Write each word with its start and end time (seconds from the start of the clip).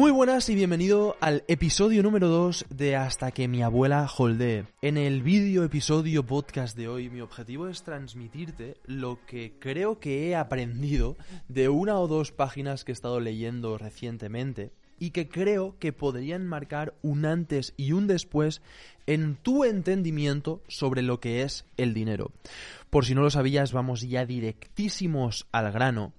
Muy 0.00 0.12
buenas 0.12 0.48
y 0.48 0.54
bienvenido 0.54 1.18
al 1.20 1.44
episodio 1.46 2.02
número 2.02 2.28
2 2.28 2.64
de 2.70 2.96
Hasta 2.96 3.32
que 3.32 3.48
mi 3.48 3.62
abuela 3.62 4.08
holdee. 4.08 4.64
En 4.80 4.96
el 4.96 5.22
vídeo 5.22 5.62
episodio 5.62 6.24
podcast 6.24 6.74
de 6.74 6.88
hoy 6.88 7.10
mi 7.10 7.20
objetivo 7.20 7.68
es 7.68 7.82
transmitirte 7.82 8.78
lo 8.86 9.18
que 9.26 9.52
creo 9.58 10.00
que 10.00 10.26
he 10.26 10.36
aprendido 10.36 11.18
de 11.48 11.68
una 11.68 11.98
o 11.98 12.08
dos 12.08 12.32
páginas 12.32 12.82
que 12.82 12.92
he 12.92 12.94
estado 12.94 13.20
leyendo 13.20 13.76
recientemente 13.76 14.72
y 14.98 15.10
que 15.10 15.28
creo 15.28 15.76
que 15.78 15.92
podrían 15.92 16.46
marcar 16.46 16.94
un 17.02 17.26
antes 17.26 17.74
y 17.76 17.92
un 17.92 18.06
después 18.06 18.62
en 19.06 19.36
tu 19.36 19.64
entendimiento 19.64 20.62
sobre 20.66 21.02
lo 21.02 21.20
que 21.20 21.42
es 21.42 21.66
el 21.76 21.92
dinero. 21.92 22.32
Por 22.88 23.04
si 23.04 23.14
no 23.14 23.20
lo 23.20 23.28
sabías, 23.28 23.74
vamos 23.74 24.00
ya 24.00 24.24
directísimos 24.24 25.46
al 25.52 25.70
grano. 25.72 26.14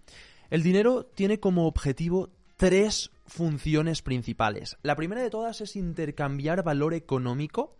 El 0.52 0.62
dinero 0.62 1.04
tiene 1.04 1.40
como 1.40 1.66
objetivo 1.66 2.30
tres 2.58 3.10
funciones 3.32 4.02
principales. 4.02 4.78
La 4.84 4.96
primera 4.96 5.22
de 5.22 5.30
todas 5.30 5.62
es 5.62 5.76
intercambiar 5.76 6.64
valor 6.64 6.94
económico 6.94 7.78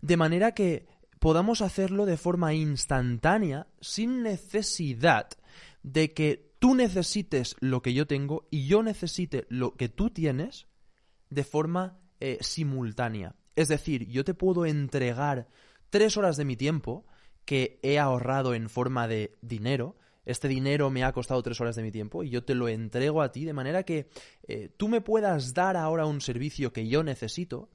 de 0.00 0.16
manera 0.16 0.52
que 0.52 0.86
podamos 1.18 1.60
hacerlo 1.60 2.06
de 2.06 2.16
forma 2.16 2.54
instantánea 2.54 3.66
sin 3.80 4.22
necesidad 4.22 5.28
de 5.82 6.12
que 6.12 6.54
tú 6.58 6.74
necesites 6.74 7.56
lo 7.60 7.82
que 7.82 7.92
yo 7.92 8.06
tengo 8.06 8.48
y 8.50 8.66
yo 8.66 8.82
necesite 8.82 9.46
lo 9.50 9.74
que 9.74 9.88
tú 9.88 10.10
tienes 10.10 10.66
de 11.28 11.44
forma 11.44 11.98
eh, 12.20 12.38
simultánea. 12.40 13.34
Es 13.56 13.68
decir, 13.68 14.08
yo 14.08 14.24
te 14.24 14.34
puedo 14.34 14.64
entregar 14.64 15.48
tres 15.90 16.16
horas 16.16 16.36
de 16.36 16.46
mi 16.46 16.56
tiempo 16.56 17.04
que 17.44 17.78
he 17.82 17.98
ahorrado 17.98 18.54
en 18.54 18.70
forma 18.70 19.06
de 19.06 19.36
dinero. 19.42 19.96
Este 20.24 20.48
dinero 20.48 20.90
me 20.90 21.04
ha 21.04 21.12
costado 21.12 21.42
tres 21.42 21.60
horas 21.60 21.76
de 21.76 21.82
mi 21.82 21.90
tiempo 21.90 22.22
y 22.22 22.30
yo 22.30 22.44
te 22.44 22.54
lo 22.54 22.68
entrego 22.68 23.22
a 23.22 23.32
ti 23.32 23.44
de 23.44 23.52
manera 23.52 23.82
que 23.82 24.08
eh, 24.48 24.70
tú 24.76 24.88
me 24.88 25.00
puedas 25.00 25.54
dar 25.54 25.76
ahora 25.76 26.06
un 26.06 26.20
servicio 26.20 26.72
que 26.72 26.88
yo 26.88 27.02
necesito 27.02 27.70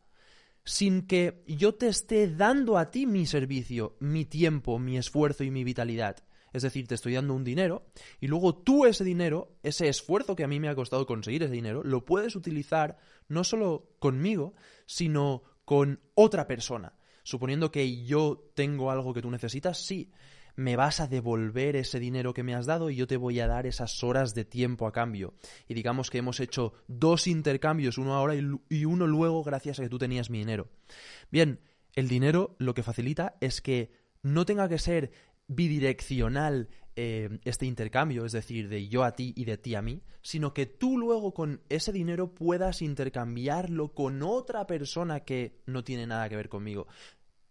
sin 0.63 1.07
que 1.07 1.43
yo 1.47 1.75
te 1.75 1.87
esté 1.87 2.27
dando 2.27 2.77
a 2.77 2.91
ti 2.91 3.05
mi 3.05 3.25
servicio, 3.25 3.95
mi 3.99 4.25
tiempo, 4.25 4.77
mi 4.77 4.97
esfuerzo 4.97 5.43
y 5.43 5.51
mi 5.51 5.63
vitalidad. 5.63 6.17
Es 6.51 6.63
decir, 6.63 6.87
te 6.87 6.95
estoy 6.95 7.13
dando 7.13 7.33
un 7.33 7.43
dinero 7.43 7.85
y 8.19 8.27
luego 8.27 8.55
tú 8.55 8.85
ese 8.85 9.03
dinero, 9.03 9.57
ese 9.63 9.87
esfuerzo 9.87 10.35
que 10.35 10.43
a 10.43 10.47
mí 10.47 10.59
me 10.59 10.69
ha 10.69 10.75
costado 10.75 11.05
conseguir 11.05 11.43
ese 11.43 11.53
dinero, 11.53 11.83
lo 11.83 12.05
puedes 12.05 12.35
utilizar 12.35 12.97
no 13.27 13.43
solo 13.43 13.91
conmigo, 13.99 14.55
sino 14.85 15.43
con 15.65 15.99
otra 16.15 16.47
persona. 16.47 16.93
Suponiendo 17.29 17.71
que 17.71 18.03
yo 18.05 18.49
tengo 18.55 18.89
algo 18.89 19.13
que 19.13 19.21
tú 19.21 19.29
necesitas, 19.29 19.77
sí, 19.85 20.09
me 20.55 20.75
vas 20.75 20.99
a 20.99 21.05
devolver 21.05 21.75
ese 21.75 21.99
dinero 21.99 22.33
que 22.33 22.41
me 22.41 22.55
has 22.55 22.65
dado 22.65 22.89
y 22.89 22.95
yo 22.95 23.05
te 23.05 23.17
voy 23.17 23.39
a 23.39 23.45
dar 23.45 23.67
esas 23.67 24.03
horas 24.03 24.33
de 24.33 24.45
tiempo 24.45 24.87
a 24.87 24.91
cambio. 24.91 25.35
Y 25.67 25.75
digamos 25.75 26.09
que 26.09 26.17
hemos 26.17 26.39
hecho 26.39 26.73
dos 26.87 27.27
intercambios, 27.27 27.99
uno 27.99 28.15
ahora 28.15 28.33
y 28.33 28.85
uno 28.85 29.05
luego 29.05 29.43
gracias 29.43 29.77
a 29.77 29.83
que 29.83 29.89
tú 29.89 29.99
tenías 29.99 30.31
mi 30.31 30.39
dinero. 30.39 30.69
Bien, 31.29 31.59
el 31.93 32.07
dinero 32.07 32.55
lo 32.57 32.73
que 32.73 32.81
facilita 32.81 33.35
es 33.41 33.61
que 33.61 33.91
no 34.23 34.43
tenga 34.47 34.67
que 34.67 34.79
ser 34.79 35.11
bidireccional 35.47 36.69
eh, 36.95 37.39
este 37.45 37.65
intercambio, 37.65 38.25
es 38.25 38.33
decir, 38.33 38.67
de 38.67 38.89
yo 38.89 39.05
a 39.05 39.15
ti 39.15 39.33
y 39.37 39.45
de 39.45 39.57
ti 39.57 39.75
a 39.75 39.81
mí, 39.81 40.03
sino 40.21 40.53
que 40.53 40.65
tú 40.65 40.97
luego 40.97 41.33
con 41.33 41.61
ese 41.69 41.93
dinero 41.93 42.33
puedas 42.33 42.81
intercambiarlo 42.81 43.93
con 43.93 44.21
otra 44.21 44.67
persona 44.67 45.21
que 45.21 45.61
no 45.65 45.85
tiene 45.85 46.05
nada 46.07 46.27
que 46.27 46.35
ver 46.35 46.49
conmigo. 46.49 46.87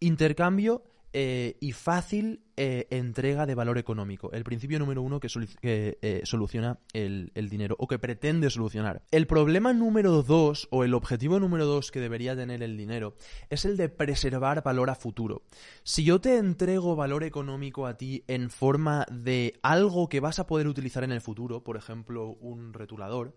Intercambio 0.00 0.82
eh, 1.14 1.56
y 1.60 1.72
fácil 1.72 2.42
eh, 2.56 2.86
entrega 2.90 3.46
de 3.46 3.54
valor 3.54 3.78
económico. 3.78 4.30
El 4.32 4.44
principio 4.44 4.78
número 4.78 5.00
uno 5.00 5.20
que, 5.20 5.28
eh, 5.62 6.20
soluciona 6.24 6.78
el, 6.92 7.32
dinero 7.48 7.76
o 7.78 7.88
que 7.88 7.98
pretende 7.98 8.50
solucionar. 8.50 9.02
El 9.10 9.26
problema 9.26 9.72
número 9.72 10.22
dos 10.22 10.68
o 10.70 10.84
el 10.84 10.92
objetivo 10.92 11.40
número 11.40 11.64
dos 11.64 11.90
que 11.90 12.00
debería 12.00 12.36
tener 12.36 12.62
el 12.62 12.76
dinero 12.76 13.14
es 13.48 13.64
el 13.64 13.78
de 13.78 13.88
preservar 13.88 14.62
valor 14.62 14.90
a 14.90 14.94
futuro. 14.94 15.42
Si 15.82 16.04
yo 16.04 16.20
te 16.20 16.36
entrego 16.36 16.94
valor 16.94 17.24
económico 17.24 17.86
a 17.86 17.96
ti 17.96 18.22
en 18.28 18.50
forma 18.50 19.06
de 19.10 19.58
algo 19.62 20.10
que 20.10 20.20
vas 20.20 20.38
a 20.38 20.46
poder 20.46 20.68
utilizar 20.68 21.04
en 21.04 21.12
el 21.12 21.22
futuro, 21.22 21.64
por 21.64 21.78
ejemplo, 21.78 22.36
un 22.40 22.74
retulador, 22.74 23.34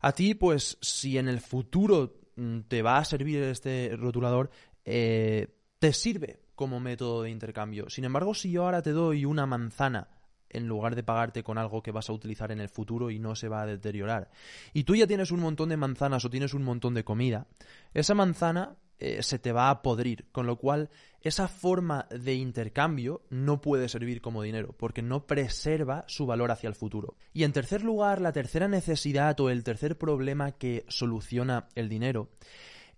a 0.00 0.12
ti, 0.12 0.34
pues, 0.34 0.76
si 0.82 1.16
en 1.16 1.28
el 1.28 1.40
futuro 1.40 2.20
mm, 2.36 2.60
te 2.68 2.82
va 2.82 2.98
a 2.98 3.04
servir 3.06 3.42
este 3.44 3.96
rotulador, 3.96 4.50
te 5.82 5.92
sirve 5.92 6.38
como 6.54 6.78
método 6.78 7.24
de 7.24 7.30
intercambio. 7.30 7.90
Sin 7.90 8.04
embargo, 8.04 8.34
si 8.34 8.52
yo 8.52 8.66
ahora 8.66 8.82
te 8.82 8.92
doy 8.92 9.24
una 9.24 9.46
manzana 9.46 10.06
en 10.48 10.68
lugar 10.68 10.94
de 10.94 11.02
pagarte 11.02 11.42
con 11.42 11.58
algo 11.58 11.82
que 11.82 11.90
vas 11.90 12.08
a 12.08 12.12
utilizar 12.12 12.52
en 12.52 12.60
el 12.60 12.68
futuro 12.68 13.10
y 13.10 13.18
no 13.18 13.34
se 13.34 13.48
va 13.48 13.62
a 13.62 13.66
deteriorar, 13.66 14.30
y 14.72 14.84
tú 14.84 14.94
ya 14.94 15.08
tienes 15.08 15.32
un 15.32 15.40
montón 15.40 15.70
de 15.70 15.76
manzanas 15.76 16.24
o 16.24 16.30
tienes 16.30 16.54
un 16.54 16.62
montón 16.62 16.94
de 16.94 17.02
comida, 17.02 17.48
esa 17.94 18.14
manzana 18.14 18.76
eh, 19.00 19.24
se 19.24 19.40
te 19.40 19.50
va 19.50 19.70
a 19.70 19.82
podrir, 19.82 20.26
con 20.30 20.46
lo 20.46 20.54
cual 20.54 20.88
esa 21.20 21.48
forma 21.48 22.06
de 22.10 22.34
intercambio 22.34 23.22
no 23.28 23.60
puede 23.60 23.88
servir 23.88 24.20
como 24.20 24.44
dinero, 24.44 24.76
porque 24.78 25.02
no 25.02 25.26
preserva 25.26 26.04
su 26.06 26.26
valor 26.26 26.52
hacia 26.52 26.68
el 26.68 26.76
futuro. 26.76 27.16
Y 27.32 27.42
en 27.42 27.52
tercer 27.52 27.82
lugar, 27.82 28.20
la 28.20 28.30
tercera 28.30 28.68
necesidad 28.68 29.40
o 29.40 29.50
el 29.50 29.64
tercer 29.64 29.98
problema 29.98 30.52
que 30.52 30.84
soluciona 30.86 31.66
el 31.74 31.88
dinero 31.88 32.28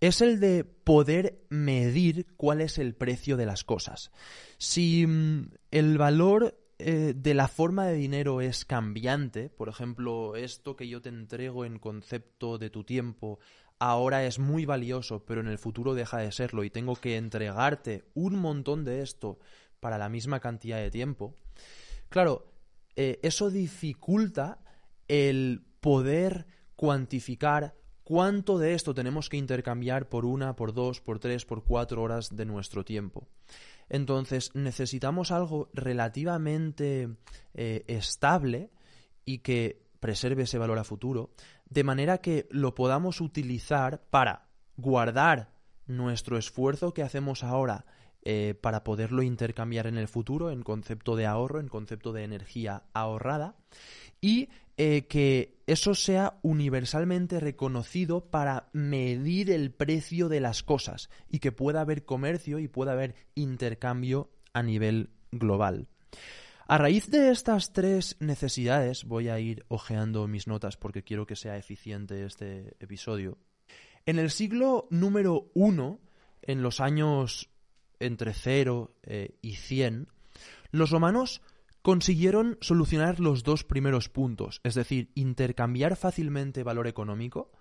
es 0.00 0.20
el 0.20 0.40
de 0.40 0.64
poder 0.64 1.44
medir 1.48 2.26
cuál 2.36 2.60
es 2.60 2.78
el 2.78 2.94
precio 2.94 3.36
de 3.36 3.46
las 3.46 3.64
cosas. 3.64 4.10
Si 4.58 5.06
mm, 5.06 5.50
el 5.70 5.98
valor 5.98 6.58
eh, 6.78 7.14
de 7.16 7.34
la 7.34 7.48
forma 7.48 7.86
de 7.86 7.94
dinero 7.94 8.40
es 8.40 8.64
cambiante, 8.64 9.48
por 9.48 9.68
ejemplo, 9.68 10.36
esto 10.36 10.76
que 10.76 10.88
yo 10.88 11.00
te 11.00 11.08
entrego 11.08 11.64
en 11.64 11.78
concepto 11.78 12.58
de 12.58 12.70
tu 12.70 12.84
tiempo 12.84 13.38
ahora 13.78 14.24
es 14.24 14.38
muy 14.38 14.64
valioso, 14.64 15.24
pero 15.24 15.40
en 15.40 15.48
el 15.48 15.58
futuro 15.58 15.94
deja 15.94 16.18
de 16.18 16.32
serlo 16.32 16.64
y 16.64 16.70
tengo 16.70 16.96
que 16.96 17.16
entregarte 17.16 18.04
un 18.14 18.36
montón 18.36 18.84
de 18.84 19.02
esto 19.02 19.38
para 19.80 19.98
la 19.98 20.08
misma 20.08 20.40
cantidad 20.40 20.78
de 20.78 20.90
tiempo, 20.90 21.36
claro, 22.08 22.50
eh, 22.96 23.20
eso 23.22 23.50
dificulta 23.50 24.58
el 25.08 25.64
poder 25.80 26.46
cuantificar 26.76 27.74
¿Cuánto 28.04 28.58
de 28.58 28.74
esto 28.74 28.94
tenemos 28.94 29.30
que 29.30 29.38
intercambiar 29.38 30.08
por 30.10 30.26
una, 30.26 30.54
por 30.56 30.74
dos, 30.74 31.00
por 31.00 31.18
tres, 31.18 31.46
por 31.46 31.64
cuatro 31.64 32.02
horas 32.02 32.36
de 32.36 32.44
nuestro 32.44 32.84
tiempo? 32.84 33.26
Entonces 33.88 34.50
necesitamos 34.54 35.30
algo 35.30 35.70
relativamente 35.72 37.16
eh, 37.54 37.84
estable 37.88 38.70
y 39.24 39.38
que 39.38 39.82
preserve 40.00 40.42
ese 40.42 40.58
valor 40.58 40.78
a 40.78 40.84
futuro, 40.84 41.30
de 41.64 41.82
manera 41.82 42.18
que 42.18 42.46
lo 42.50 42.74
podamos 42.74 43.22
utilizar 43.22 44.02
para 44.10 44.48
guardar 44.76 45.54
nuestro 45.86 46.36
esfuerzo 46.36 46.92
que 46.92 47.02
hacemos 47.02 47.42
ahora 47.42 47.86
eh, 48.26 48.54
para 48.60 48.84
poderlo 48.84 49.22
intercambiar 49.22 49.86
en 49.86 49.98
el 49.98 50.08
futuro 50.08 50.50
en 50.50 50.62
concepto 50.62 51.16
de 51.16 51.26
ahorro, 51.26 51.60
en 51.60 51.68
concepto 51.68 52.12
de 52.12 52.24
energía 52.24 52.84
ahorrada, 52.94 53.56
y 54.20 54.48
eh, 54.76 55.06
que 55.08 55.62
eso 55.66 55.94
sea 55.94 56.38
universalmente 56.42 57.40
reconocido 57.40 58.30
para 58.30 58.68
medir 58.72 59.50
el 59.50 59.70
precio 59.70 60.28
de 60.28 60.40
las 60.40 60.62
cosas 60.62 61.10
y 61.30 61.38
que 61.38 61.52
pueda 61.52 61.80
haber 61.80 62.04
comercio 62.04 62.58
y 62.58 62.68
pueda 62.68 62.92
haber 62.92 63.14
intercambio 63.34 64.30
a 64.52 64.62
nivel 64.62 65.10
global. 65.30 65.88
A 66.66 66.78
raíz 66.78 67.10
de 67.10 67.30
estas 67.30 67.72
tres 67.72 68.16
necesidades, 68.20 69.04
voy 69.04 69.28
a 69.28 69.38
ir 69.38 69.64
hojeando 69.68 70.26
mis 70.26 70.46
notas 70.46 70.76
porque 70.76 71.02
quiero 71.02 71.26
que 71.26 71.36
sea 71.36 71.58
eficiente 71.58 72.24
este 72.24 72.74
episodio. 72.80 73.38
En 74.06 74.18
el 74.18 74.30
siglo 74.30 74.86
número 74.90 75.50
uno, 75.54 76.00
en 76.42 76.62
los 76.62 76.80
años 76.80 77.50
entre 78.00 78.34
0 78.34 78.94
eh, 79.02 79.36
y 79.40 79.56
100, 79.56 80.08
los 80.70 80.90
romanos 80.90 81.42
consiguieron 81.84 82.56
solucionar 82.62 83.20
los 83.20 83.42
dos 83.42 83.62
primeros 83.62 84.08
puntos, 84.08 84.62
es 84.64 84.74
decir, 84.74 85.10
intercambiar 85.14 85.96
fácilmente 85.96 86.62
valor 86.62 86.86
económico 86.86 87.52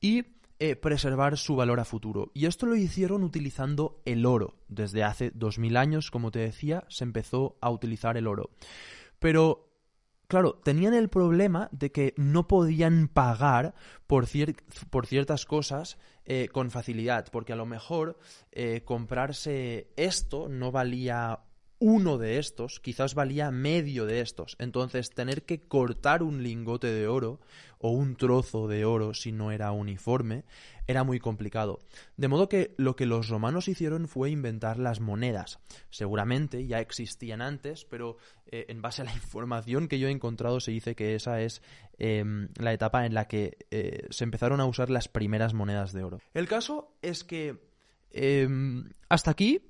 y 0.00 0.24
eh, 0.58 0.74
preservar 0.74 1.36
su 1.36 1.54
valor 1.54 1.78
a 1.78 1.84
futuro. 1.84 2.30
Y 2.32 2.46
esto 2.46 2.64
lo 2.64 2.76
hicieron 2.76 3.22
utilizando 3.22 4.00
el 4.06 4.24
oro. 4.24 4.54
Desde 4.68 5.04
hace 5.04 5.32
2000 5.34 5.76
años, 5.76 6.10
como 6.10 6.30
te 6.30 6.38
decía, 6.38 6.84
se 6.88 7.04
empezó 7.04 7.58
a 7.60 7.68
utilizar 7.68 8.16
el 8.16 8.26
oro. 8.26 8.48
Pero 9.18 9.68
claro, 10.28 10.54
tenían 10.64 10.94
el 10.94 11.10
problema 11.10 11.68
de 11.70 11.92
que 11.92 12.14
no 12.16 12.48
podían 12.48 13.08
pagar 13.08 13.74
por, 14.06 14.26
ciertas 14.26 15.44
cosas 15.44 15.98
eh, 16.24 16.48
con 16.50 16.70
facilidad, 16.70 17.26
porque 17.30 17.52
a 17.52 17.56
lo 17.56 17.66
mejor 17.66 18.18
eh, 18.50 18.80
comprarse 18.86 19.90
esto 19.96 20.48
no 20.48 20.72
valía 20.72 21.40
uno 21.80 22.18
de 22.18 22.38
estos 22.38 22.80
quizás 22.80 23.14
valía 23.14 23.50
medio 23.50 24.06
de 24.06 24.20
estos. 24.20 24.56
Entonces, 24.58 25.10
tener 25.10 25.44
que 25.44 25.60
cortar 25.60 26.22
un 26.22 26.42
lingote 26.42 26.88
de 26.88 27.06
oro 27.06 27.40
o 27.78 27.90
un 27.90 28.16
trozo 28.16 28.66
de 28.66 28.84
oro 28.84 29.14
si 29.14 29.32
no 29.32 29.52
era 29.52 29.70
uniforme 29.70 30.44
era 30.88 31.04
muy 31.04 31.20
complicado. 31.20 31.78
De 32.16 32.28
modo 32.28 32.48
que 32.48 32.74
lo 32.78 32.96
que 32.96 33.06
los 33.06 33.28
romanos 33.28 33.68
hicieron 33.68 34.08
fue 34.08 34.30
inventar 34.30 34.78
las 34.78 35.00
monedas. 35.00 35.60
Seguramente 35.90 36.66
ya 36.66 36.80
existían 36.80 37.42
antes, 37.42 37.84
pero 37.84 38.16
eh, 38.46 38.66
en 38.68 38.82
base 38.82 39.02
a 39.02 39.04
la 39.04 39.12
información 39.14 39.86
que 39.86 39.98
yo 39.98 40.08
he 40.08 40.10
encontrado 40.10 40.60
se 40.60 40.72
dice 40.72 40.96
que 40.96 41.14
esa 41.14 41.40
es 41.42 41.62
em, 41.98 42.48
la 42.58 42.72
etapa 42.72 43.06
en 43.06 43.14
la 43.14 43.28
que 43.28 43.58
eh, 43.70 44.06
se 44.10 44.24
empezaron 44.24 44.60
a 44.60 44.66
usar 44.66 44.90
las 44.90 45.08
primeras 45.08 45.54
monedas 45.54 45.92
de 45.92 46.02
oro. 46.02 46.20
El 46.34 46.48
caso 46.48 46.96
es 47.02 47.22
que 47.22 47.58
em, 48.10 48.90
hasta 49.08 49.30
aquí 49.30 49.62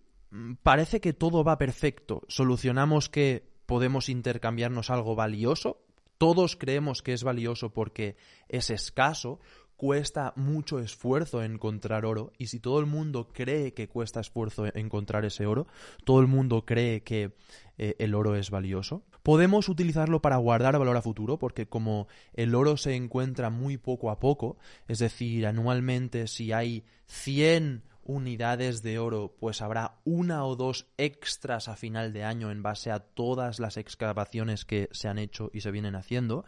parece 0.63 1.01
que 1.01 1.13
todo 1.13 1.45
va 1.45 1.59
perfecto. 1.59 2.23
Solucionamos 2.29 3.09
que 3.09 3.49
podemos 3.67 4.09
intercambiarnos 4.09 4.91
algo 4.91 5.15
valioso. 5.15 5.81
Todos 6.17 6.57
creemos 6.57 7.03
que 7.03 7.13
es 7.13 7.23
valioso 7.23 7.73
porque 7.73 8.17
es 8.49 8.71
escaso, 8.71 9.41
cuesta 9.77 10.33
mucho 10.35 10.81
esfuerzo 10.81 11.45
encontrar 11.45 12.05
oro 12.05 12.33
y 12.37 12.49
si 12.49 12.59
todo 12.59 12.81
el 12.81 12.87
mundo 12.87 13.29
cree 13.33 13.75
que 13.75 13.87
cuesta 13.87 14.19
esfuerzo 14.19 14.67
encontrar 14.75 15.25
ese 15.25 15.47
oro, 15.47 15.69
todo 16.05 16.21
el 16.21 16.27
mundo 16.27 16.67
cree 16.67 17.05
que 17.05 17.37
eh, 17.79 17.95
el 18.01 18.17
oro 18.17 18.35
es 18.35 18.51
valioso. 18.51 19.05
Podemos 19.23 19.69
utilizarlo 19.69 20.21
para 20.21 20.37
guardar 20.39 20.77
valor 20.81 20.97
a 20.97 21.03
futuro 21.03 21.39
porque 21.39 21.69
como 21.69 22.09
el 22.35 22.57
oro 22.57 22.77
se 22.77 22.97
encuentra 22.97 23.51
muy 23.51 23.77
poco 23.77 24.11
a 24.11 24.19
poco, 24.19 24.59
es 24.89 24.99
decir, 24.99 25.47
anualmente 25.47 26.27
si 26.27 26.51
hay 26.51 26.85
100 27.07 27.85
unidades 28.09 28.83
de 28.83 28.99
oro, 28.99 29.37
pues 29.39 29.61
habrá 29.63 30.01
una 30.05 30.45
o 30.45 30.57
dos 30.57 30.87
extras 30.97 31.69
a 31.69 31.77
final 31.77 32.13
de 32.13 32.25
año 32.25 32.51
en 32.51 32.63
base 32.63 32.91
a 32.91 33.01
todas 33.01 33.61
las 33.61 33.77
excavaciones 33.77 34.65
que 34.65 34.89
se 34.93 35.09
han 35.09 35.19
hecho 35.19 35.51
y 35.53 35.61
se 35.61 35.71
vienen 35.71 35.95
haciendo, 35.95 36.47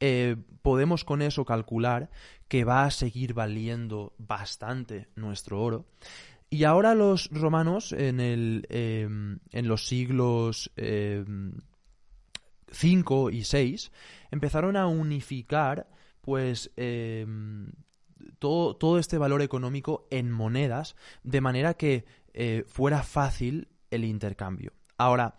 eh, 0.00 0.36
podemos 0.62 1.04
con 1.04 1.22
eso 1.22 1.44
calcular 1.44 2.10
que 2.48 2.64
va 2.64 2.84
a 2.84 2.90
seguir 2.90 3.34
valiendo 3.34 4.14
bastante 4.18 5.08
nuestro 5.14 5.62
oro. 5.62 5.86
Y 6.50 6.64
ahora 6.64 6.96
los 6.96 7.30
romanos 7.30 7.92
en, 7.92 8.18
el, 8.18 8.66
em, 8.68 9.38
en 9.52 9.68
los 9.68 9.86
siglos 9.86 10.72
5 12.72 13.28
em, 13.30 13.34
y 13.34 13.44
6 13.44 13.92
empezaron 14.32 14.76
a 14.76 14.88
unificar 14.88 15.88
pues 16.20 16.72
em, 16.76 17.70
todo, 18.38 18.76
todo 18.76 18.98
este 18.98 19.18
valor 19.18 19.42
económico 19.42 20.06
en 20.10 20.30
monedas, 20.30 20.96
de 21.22 21.40
manera 21.40 21.74
que 21.74 22.04
eh, 22.34 22.64
fuera 22.66 23.02
fácil 23.02 23.68
el 23.90 24.04
intercambio. 24.04 24.72
Ahora, 24.98 25.36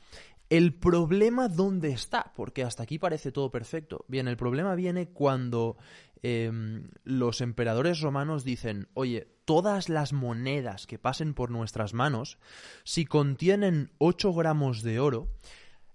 ¿el 0.50 0.74
problema 0.74 1.48
dónde 1.48 1.90
está? 1.90 2.34
Porque 2.36 2.64
hasta 2.64 2.84
aquí 2.84 3.00
parece 3.00 3.32
todo 3.32 3.52
perfecto. 3.52 4.06
Bien, 4.08 4.28
el 4.28 4.38
problema 4.38 4.76
viene 4.76 5.10
cuando 5.10 5.78
em, 6.24 6.90
los 7.04 7.42
emperadores 7.42 8.02
romanos 8.02 8.44
dicen, 8.44 8.88
oye, 8.94 9.28
todas 9.46 9.90
las 9.90 10.14
monedas 10.14 10.88
que 10.88 11.00
pasen 11.00 11.34
por 11.34 11.52
nuestras 11.52 11.94
manos, 11.94 12.38
si 12.84 13.06
contienen 13.06 13.92
8 13.98 14.34
gramos 14.34 14.84
de 14.84 15.00
oro, 15.00 15.28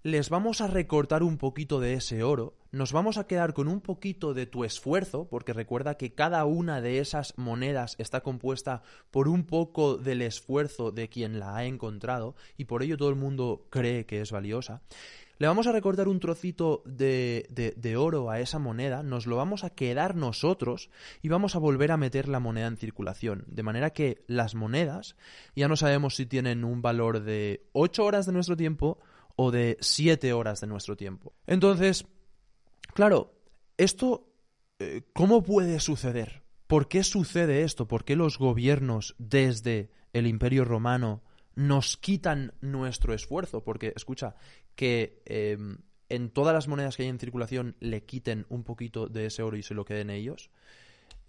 les 0.03 0.29
vamos 0.29 0.59
a 0.61 0.67
recortar 0.67 1.23
un 1.23 1.37
poquito 1.37 1.79
de 1.79 1.93
ese 1.93 2.23
oro, 2.23 2.55
nos 2.73 2.91
vamos 2.91 3.19
a 3.19 3.27
quedar 3.27 3.53
con 3.53 3.67
un 3.67 3.81
poquito 3.81 4.33
de 4.33 4.47
tu 4.47 4.63
esfuerzo, 4.63 5.27
porque 5.29 5.53
recuerda 5.53 5.95
que 5.95 6.15
cada 6.15 6.43
una 6.45 6.81
de 6.81 6.97
esas 6.97 7.37
monedas 7.37 7.95
está 7.99 8.21
compuesta 8.21 8.81
por 9.11 9.27
un 9.27 9.45
poco 9.45 9.97
del 9.97 10.23
esfuerzo 10.23 10.91
de 10.91 11.07
quien 11.07 11.39
la 11.39 11.55
ha 11.55 11.65
encontrado, 11.65 12.35
y 12.57 12.65
por 12.65 12.81
ello 12.81 12.97
todo 12.97 13.09
el 13.09 13.15
mundo 13.15 13.67
cree 13.69 14.07
que 14.07 14.21
es 14.21 14.31
valiosa. 14.31 14.81
Le 15.37 15.45
vamos 15.45 15.67
a 15.67 15.71
recortar 15.71 16.07
un 16.07 16.19
trocito 16.19 16.81
de, 16.85 17.47
de, 17.75 17.97
oro 17.97 18.31
a 18.31 18.39
esa 18.39 18.57
moneda, 18.57 19.03
nos 19.03 19.27
lo 19.27 19.35
vamos 19.35 19.63
a 19.63 19.69
quedar 19.69 20.15
nosotros 20.15 20.89
y 21.21 21.27
vamos 21.27 21.55
a 21.55 21.59
volver 21.59 21.91
a 21.91 21.97
meter 21.97 22.27
la 22.27 22.39
moneda 22.39 22.65
en 22.65 22.77
circulación. 22.77 23.43
De 23.47 23.61
manera 23.61 23.91
que 23.91 24.23
las 24.25 24.55
monedas 24.55 25.15
ya 25.55 25.67
no 25.67 25.75
sabemos 25.75 26.15
si 26.15 26.25
tienen 26.25 26.63
un 26.63 26.81
valor 26.81 27.19
de 27.19 27.67
8 27.73 28.03
horas 28.03 28.25
de 28.25 28.31
nuestro 28.31 28.57
tiempo 28.57 28.97
o 29.35 29.51
de 29.51 29.77
siete 29.81 30.33
horas 30.33 30.61
de 30.61 30.67
nuestro 30.67 30.95
tiempo. 30.95 31.33
Entonces, 31.47 32.05
claro, 32.93 33.33
esto, 33.77 34.29
eh, 34.79 35.03
¿cómo 35.13 35.43
puede 35.43 35.79
suceder? 35.79 36.43
¿Por 36.67 36.87
qué 36.87 37.03
sucede 37.03 37.63
esto? 37.63 37.87
¿Por 37.87 38.03
qué 38.03 38.15
los 38.15 38.37
gobiernos 38.37 39.15
desde 39.17 39.91
el 40.13 40.27
Imperio 40.27 40.65
Romano 40.65 41.21
nos 41.55 41.97
quitan 41.97 42.53
nuestro 42.61 43.13
esfuerzo? 43.13 43.63
Porque, 43.63 43.93
escucha, 43.95 44.35
que 44.75 45.21
em, 45.25 45.77
en 46.09 46.29
todas 46.29 46.53
las 46.53 46.67
monedas 46.67 46.95
que 46.95 47.03
hay 47.03 47.09
en 47.09 47.19
circulación 47.19 47.75
le 47.79 48.03
quiten 48.05 48.45
un 48.49 48.63
poquito 48.63 49.07
de 49.07 49.27
ese 49.27 49.43
oro 49.43 49.57
y 49.57 49.63
se 49.63 49.73
lo 49.73 49.85
queden 49.85 50.09
ellos. 50.09 50.49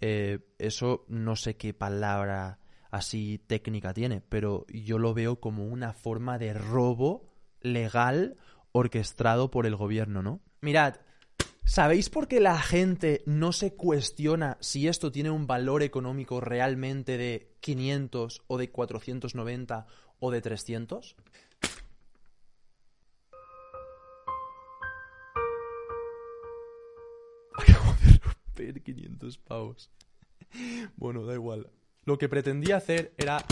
Eh, 0.01 0.39
eso 0.59 1.05
no 1.07 1.35
sé 1.35 1.57
qué 1.57 1.73
palabra 1.73 2.59
así 2.91 3.41
técnica 3.45 3.93
tiene, 3.93 4.21
pero 4.21 4.65
yo 4.69 4.99
lo 4.99 5.13
veo 5.13 5.39
como 5.39 5.65
una 5.65 5.93
forma 5.93 6.37
de 6.37 6.53
robo 6.53 7.29
legal 7.61 8.37
orquestado 8.71 9.51
por 9.51 9.65
el 9.65 9.75
gobierno, 9.75 10.21
¿no? 10.21 10.41
Mirad, 10.61 10.95
¿sabéis 11.65 12.09
por 12.09 12.27
qué 12.27 12.39
la 12.39 12.57
gente 12.59 13.23
no 13.25 13.51
se 13.51 13.73
cuestiona 13.73 14.57
si 14.61 14.87
esto 14.87 15.11
tiene 15.11 15.31
un 15.31 15.47
valor 15.47 15.83
económico 15.83 16.39
realmente 16.39 17.17
de 17.17 17.55
500 17.59 18.43
o 18.47 18.57
de 18.57 18.71
490 18.71 19.85
o 20.19 20.31
de 20.31 20.41
300? 20.41 21.15
Acabo 27.57 27.95
de 28.03 28.19
romper 28.19 28.81
500 28.81 29.37
pavos. 29.39 29.89
Bueno, 30.95 31.25
da 31.25 31.33
igual. 31.33 31.69
Lo 32.05 32.17
que 32.17 32.29
pretendía 32.29 32.77
hacer 32.77 33.13
era 33.17 33.43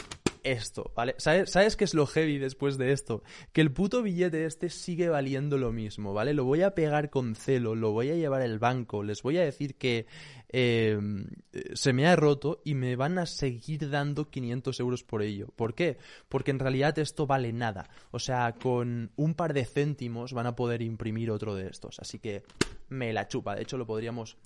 esto, 0.43 0.91
¿vale? 0.95 1.15
¿Sabes, 1.17 1.51
¿Sabes 1.51 1.75
qué 1.75 1.83
es 1.83 1.93
lo 1.93 2.05
heavy 2.05 2.37
después 2.37 2.77
de 2.77 2.91
esto? 2.91 3.23
Que 3.51 3.61
el 3.61 3.71
puto 3.71 4.01
billete 4.01 4.45
este 4.45 4.69
sigue 4.69 5.09
valiendo 5.09 5.57
lo 5.57 5.71
mismo, 5.71 6.13
¿vale? 6.13 6.33
Lo 6.33 6.45
voy 6.45 6.61
a 6.61 6.75
pegar 6.75 7.09
con 7.09 7.35
celo, 7.35 7.75
lo 7.75 7.91
voy 7.91 8.09
a 8.11 8.15
llevar 8.15 8.41
al 8.41 8.59
banco, 8.59 9.03
les 9.03 9.21
voy 9.21 9.37
a 9.37 9.43
decir 9.43 9.75
que 9.75 10.05
eh, 10.49 10.99
se 11.73 11.93
me 11.93 12.07
ha 12.07 12.15
roto 12.15 12.61
y 12.63 12.75
me 12.75 12.95
van 12.95 13.17
a 13.17 13.25
seguir 13.25 13.89
dando 13.89 14.29
500 14.29 14.79
euros 14.79 15.03
por 15.03 15.23
ello. 15.23 15.47
¿Por 15.55 15.73
qué? 15.73 15.97
Porque 16.29 16.51
en 16.51 16.59
realidad 16.59 16.97
esto 16.99 17.25
vale 17.25 17.51
nada. 17.51 17.89
O 18.11 18.19
sea, 18.19 18.53
con 18.53 19.11
un 19.15 19.33
par 19.33 19.53
de 19.53 19.65
céntimos 19.65 20.33
van 20.33 20.45
a 20.45 20.55
poder 20.55 20.81
imprimir 20.81 21.31
otro 21.31 21.55
de 21.55 21.67
estos. 21.67 21.99
Así 21.99 22.19
que 22.19 22.43
me 22.89 23.13
la 23.13 23.27
chupa. 23.27 23.55
De 23.55 23.63
hecho, 23.63 23.77
lo 23.77 23.87
podríamos 23.87 24.37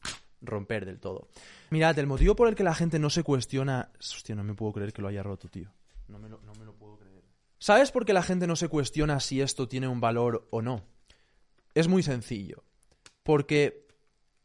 romper 0.42 0.86
del 0.86 1.00
todo. 1.00 1.28
Mirad, 1.72 1.98
el 2.00 2.08
motivo 2.08 2.36
por 2.36 2.48
el 2.48 2.56
que 2.56 2.64
la 2.64 2.74
gente 2.76 3.00
no 3.00 3.10
se 3.10 3.24
cuestiona... 3.24 3.92
Hostia, 4.00 4.36
no 4.36 4.44
me 4.44 4.54
puedo 4.54 4.74
creer 4.74 4.94
que 4.94 5.02
lo 5.02 5.10
haya 5.10 5.24
roto, 5.24 5.50
tío. 5.50 5.70
No 6.08 6.20
me, 6.20 6.30
lo, 6.30 6.74
puedo 6.76 6.98
creer. 6.98 7.24
¿Sabes 7.60 7.92
por 7.92 8.06
qué 8.06 8.14
la 8.14 8.24
gente 8.24 8.48
no 8.48 8.56
se 8.56 8.70
cuestiona 8.70 9.20
si 9.20 9.42
esto 9.42 9.68
tiene 9.68 9.88
un 9.88 10.00
valor 10.00 10.48
o 10.52 10.62
no? 10.62 10.86
Es 11.74 11.88
muy 11.88 12.04
sencillo. 12.04 12.64
Porque 13.24 13.88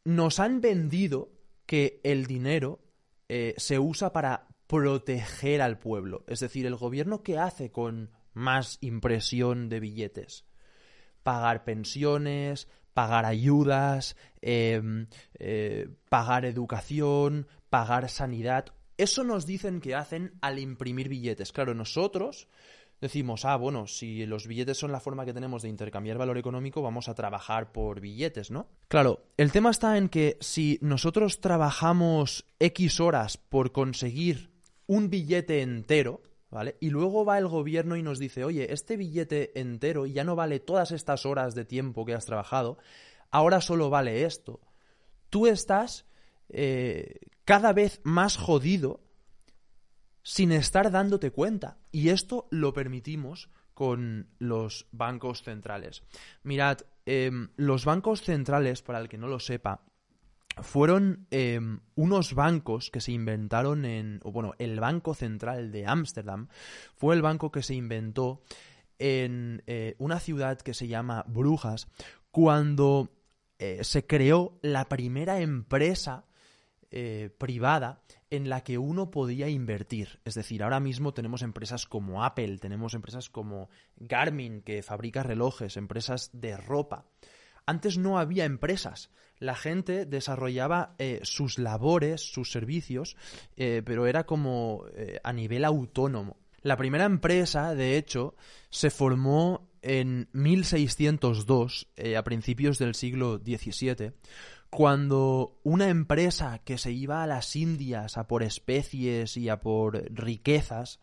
nos 0.04 0.40
han 0.40 0.60
vendido 0.60 1.30
que 1.66 2.00
el 2.02 2.26
dinero 2.26 2.80
eh, 3.28 3.54
se 3.56 3.78
usa 3.78 4.12
para 4.12 4.48
proteger 4.66 5.62
al 5.62 5.78
pueblo. 5.78 6.24
Es 6.26 6.40
decir, 6.40 6.66
el 6.66 6.76
gobierno 6.76 7.22
que 7.22 7.38
hace 7.38 7.70
con 7.70 8.10
más 8.32 8.78
impresión 8.80 9.68
de 9.68 9.80
billetes. 9.80 10.44
Pagar 11.22 11.64
pensiones, 11.64 12.68
pagar 12.94 13.24
ayudas, 13.24 14.16
em, 14.40 15.06
eh, 15.38 15.88
pagar 16.08 16.44
educación, 16.44 17.46
pagar 17.70 18.08
sanidad. 18.08 18.66
Eso 19.02 19.24
nos 19.24 19.46
dicen 19.46 19.80
que 19.80 19.96
hacen 19.96 20.38
al 20.42 20.60
imprimir 20.60 21.08
billetes. 21.08 21.50
Claro, 21.50 21.74
nosotros 21.74 22.46
decimos, 23.00 23.44
ah, 23.44 23.56
bueno, 23.56 23.88
si 23.88 24.24
los 24.26 24.46
billetes 24.46 24.78
son 24.78 24.92
la 24.92 25.00
forma 25.00 25.24
que 25.24 25.32
tenemos 25.32 25.62
de 25.62 25.68
intercambiar 25.68 26.18
valor 26.18 26.38
económico, 26.38 26.82
vamos 26.82 27.08
a 27.08 27.14
trabajar 27.16 27.72
por 27.72 27.98
billetes, 27.98 28.52
¿no? 28.52 28.68
Claro, 28.86 29.24
el 29.36 29.50
tema 29.50 29.70
está 29.70 29.98
en 29.98 30.08
que 30.08 30.36
si 30.38 30.78
nosotros 30.82 31.40
trabajamos 31.40 32.46
X 32.60 33.00
horas 33.00 33.38
por 33.38 33.72
conseguir 33.72 34.52
un 34.86 35.10
billete 35.10 35.62
entero, 35.62 36.22
¿vale? 36.48 36.76
Y 36.78 36.90
luego 36.90 37.24
va 37.24 37.38
el 37.38 37.48
gobierno 37.48 37.96
y 37.96 38.04
nos 38.04 38.20
dice, 38.20 38.44
oye, 38.44 38.72
este 38.72 38.96
billete 38.96 39.58
entero 39.58 40.06
ya 40.06 40.22
no 40.22 40.36
vale 40.36 40.60
todas 40.60 40.92
estas 40.92 41.26
horas 41.26 41.56
de 41.56 41.64
tiempo 41.64 42.04
que 42.04 42.14
has 42.14 42.24
trabajado, 42.24 42.78
ahora 43.32 43.60
solo 43.62 43.90
vale 43.90 44.24
esto. 44.24 44.60
Tú 45.28 45.48
estás 45.48 46.06
eh, 46.50 47.16
cada 47.44 47.72
vez 47.72 48.00
más 48.04 48.36
jodido 48.36 49.00
sin 50.22 50.52
estar 50.52 50.90
dándote 50.90 51.30
cuenta. 51.30 51.78
Y 51.90 52.10
esto 52.10 52.46
lo 52.50 52.72
permitimos 52.72 53.50
con 53.74 54.28
los 54.38 54.86
bancos 54.92 55.42
centrales. 55.42 56.02
Mirad, 56.42 56.78
em, 57.06 57.48
los 57.56 57.84
bancos 57.84 58.22
centrales, 58.22 58.82
para 58.82 59.00
el 59.00 59.08
que 59.08 59.18
no 59.18 59.26
lo 59.26 59.40
sepa, 59.40 59.84
fueron 60.60 61.26
em, 61.30 61.80
unos 61.94 62.34
bancos 62.34 62.90
que 62.90 63.00
se 63.00 63.12
inventaron 63.12 63.84
en, 63.84 64.20
bueno, 64.24 64.54
el 64.58 64.78
Banco 64.78 65.14
Central 65.14 65.72
de 65.72 65.86
Ámsterdam 65.86 66.48
fue 66.94 67.14
el 67.14 67.22
banco 67.22 67.50
que 67.50 67.62
se 67.62 67.74
inventó 67.74 68.42
en 68.98 69.62
eh, 69.66 69.96
una 69.98 70.20
ciudad 70.20 70.60
que 70.60 70.74
se 70.74 70.88
llama 70.88 71.24
Brujas 71.26 71.88
cuando 72.30 73.10
eh, 73.58 73.82
se 73.82 74.06
creó 74.06 74.58
la 74.62 74.88
primera 74.88 75.40
empresa 75.40 76.26
eh, 76.94 77.30
privada 77.38 78.02
en 78.28 78.50
la 78.50 78.62
que 78.62 78.76
uno 78.76 79.10
podía 79.10 79.48
invertir. 79.48 80.20
Es 80.26 80.34
decir, 80.34 80.62
ahora 80.62 80.78
mismo 80.78 81.14
tenemos 81.14 81.40
empresas 81.40 81.86
como 81.86 82.22
Apple, 82.22 82.58
tenemos 82.58 82.92
empresas 82.92 83.30
como 83.30 83.70
Garmin, 83.96 84.60
que 84.60 84.82
fabrica 84.82 85.22
relojes, 85.22 85.78
empresas 85.78 86.28
de 86.34 86.54
ropa. 86.54 87.06
Antes 87.64 87.96
no 87.96 88.18
había 88.18 88.44
empresas. 88.44 89.10
La 89.38 89.54
gente 89.54 90.04
desarrollaba 90.04 90.94
eh, 90.98 91.20
sus 91.22 91.58
labores, 91.58 92.20
sus 92.20 92.52
servicios, 92.52 93.16
eh, 93.56 93.80
pero 93.84 94.06
era 94.06 94.24
como 94.24 94.84
a 95.24 95.32
nivel 95.32 95.64
autónomo. 95.64 96.36
La 96.60 96.76
primera 96.76 97.06
empresa, 97.06 97.74
de 97.74 97.96
hecho, 97.96 98.36
se 98.68 98.90
formó 98.90 99.70
en 99.80 100.28
1602, 100.32 101.88
a 102.16 102.22
principios 102.22 102.78
del 102.78 102.94
siglo 102.94 103.38
XVII, 103.38 104.12
cuando 104.74 105.60
una 105.64 105.90
empresa 105.90 106.60
que 106.64 106.78
se 106.78 106.92
iba 106.92 107.22
a 107.22 107.26
las 107.26 107.56
Indias 107.56 108.16
a 108.16 108.26
por 108.26 108.42
especies 108.42 109.36
y 109.36 109.50
a 109.50 109.60
por 109.60 110.10
riquezas 110.14 110.98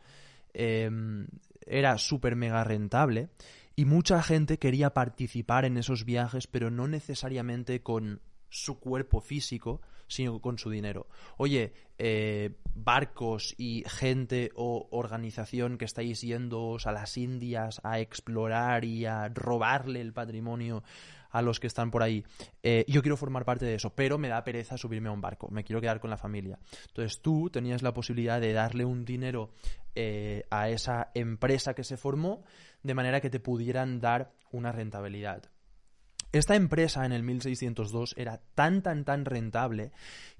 em, 0.56 1.28
era 1.68 2.00
súper 2.00 2.36
mega 2.36 2.64
rentable 2.64 3.30
y 3.76 3.86
mucha 3.86 4.24
gente 4.24 4.58
quería 4.58 4.96
participar 4.96 5.66
en 5.66 5.78
esos 5.78 6.04
viajes, 6.04 6.48
pero 6.48 6.72
no 6.72 6.88
necesariamente 6.88 7.84
con 7.84 8.22
su 8.50 8.80
cuerpo 8.80 9.22
físico, 9.22 9.82
sino 10.08 10.42
con 10.42 10.58
su 10.58 10.72
dinero. 10.72 11.08
Oye, 11.38 11.72
eh, 12.00 12.56
barcos 12.74 13.54
y 13.56 13.84
gente 13.86 14.50
o 14.56 14.88
organización 14.90 15.78
que 15.78 15.86
estáis 15.86 16.22
yendo 16.22 16.76
a 16.84 16.92
las 16.92 17.18
Indias 17.18 17.80
a 17.84 18.00
explorar 18.00 18.84
y 18.84 19.06
a 19.06 19.30
robarle 19.30 20.02
el 20.02 20.12
patrimonio 20.12 20.84
a 21.30 21.42
los 21.42 21.60
que 21.60 21.68
están 21.68 21.92
por 21.92 22.04
ahí. 22.04 22.24
Eh, 22.64 22.86
yo 22.88 23.02
quiero 23.02 23.18
formar 23.18 23.46
parte 23.46 23.66
de 23.66 23.76
eso, 23.76 23.94
pero 23.96 24.18
me 24.18 24.30
da 24.30 24.44
pereza 24.44 24.78
subirme 24.78 25.10
a 25.10 25.12
un 25.12 25.22
barco, 25.22 25.50
me 25.50 25.64
quiero 25.64 25.82
quedar 25.82 26.00
con 26.00 26.10
la 26.10 26.18
familia. 26.18 26.60
Entonces 26.88 27.22
tú 27.22 27.50
tenías 27.50 27.82
la 27.82 27.94
posibilidad 27.94 28.42
de 28.42 28.54
darle 28.54 28.86
un 28.86 29.06
dinero 29.06 29.52
eh, 29.96 30.46
a 30.50 30.70
esa 30.70 31.12
empresa 31.14 31.74
que 31.74 31.84
se 31.84 31.98
formó 31.98 32.44
de 32.84 32.94
manera 32.94 33.22
que 33.22 33.30
te 33.30 33.40
pudieran 33.40 34.00
dar 34.00 34.32
una 34.52 34.72
rentabilidad. 34.72 35.44
Esta 36.32 36.56
empresa 36.56 37.06
en 37.06 37.12
el 37.12 37.24
1602 37.24 38.14
era 38.16 38.40
tan, 38.54 38.84
tan, 38.84 39.04
tan 39.04 39.26
rentable 39.26 39.92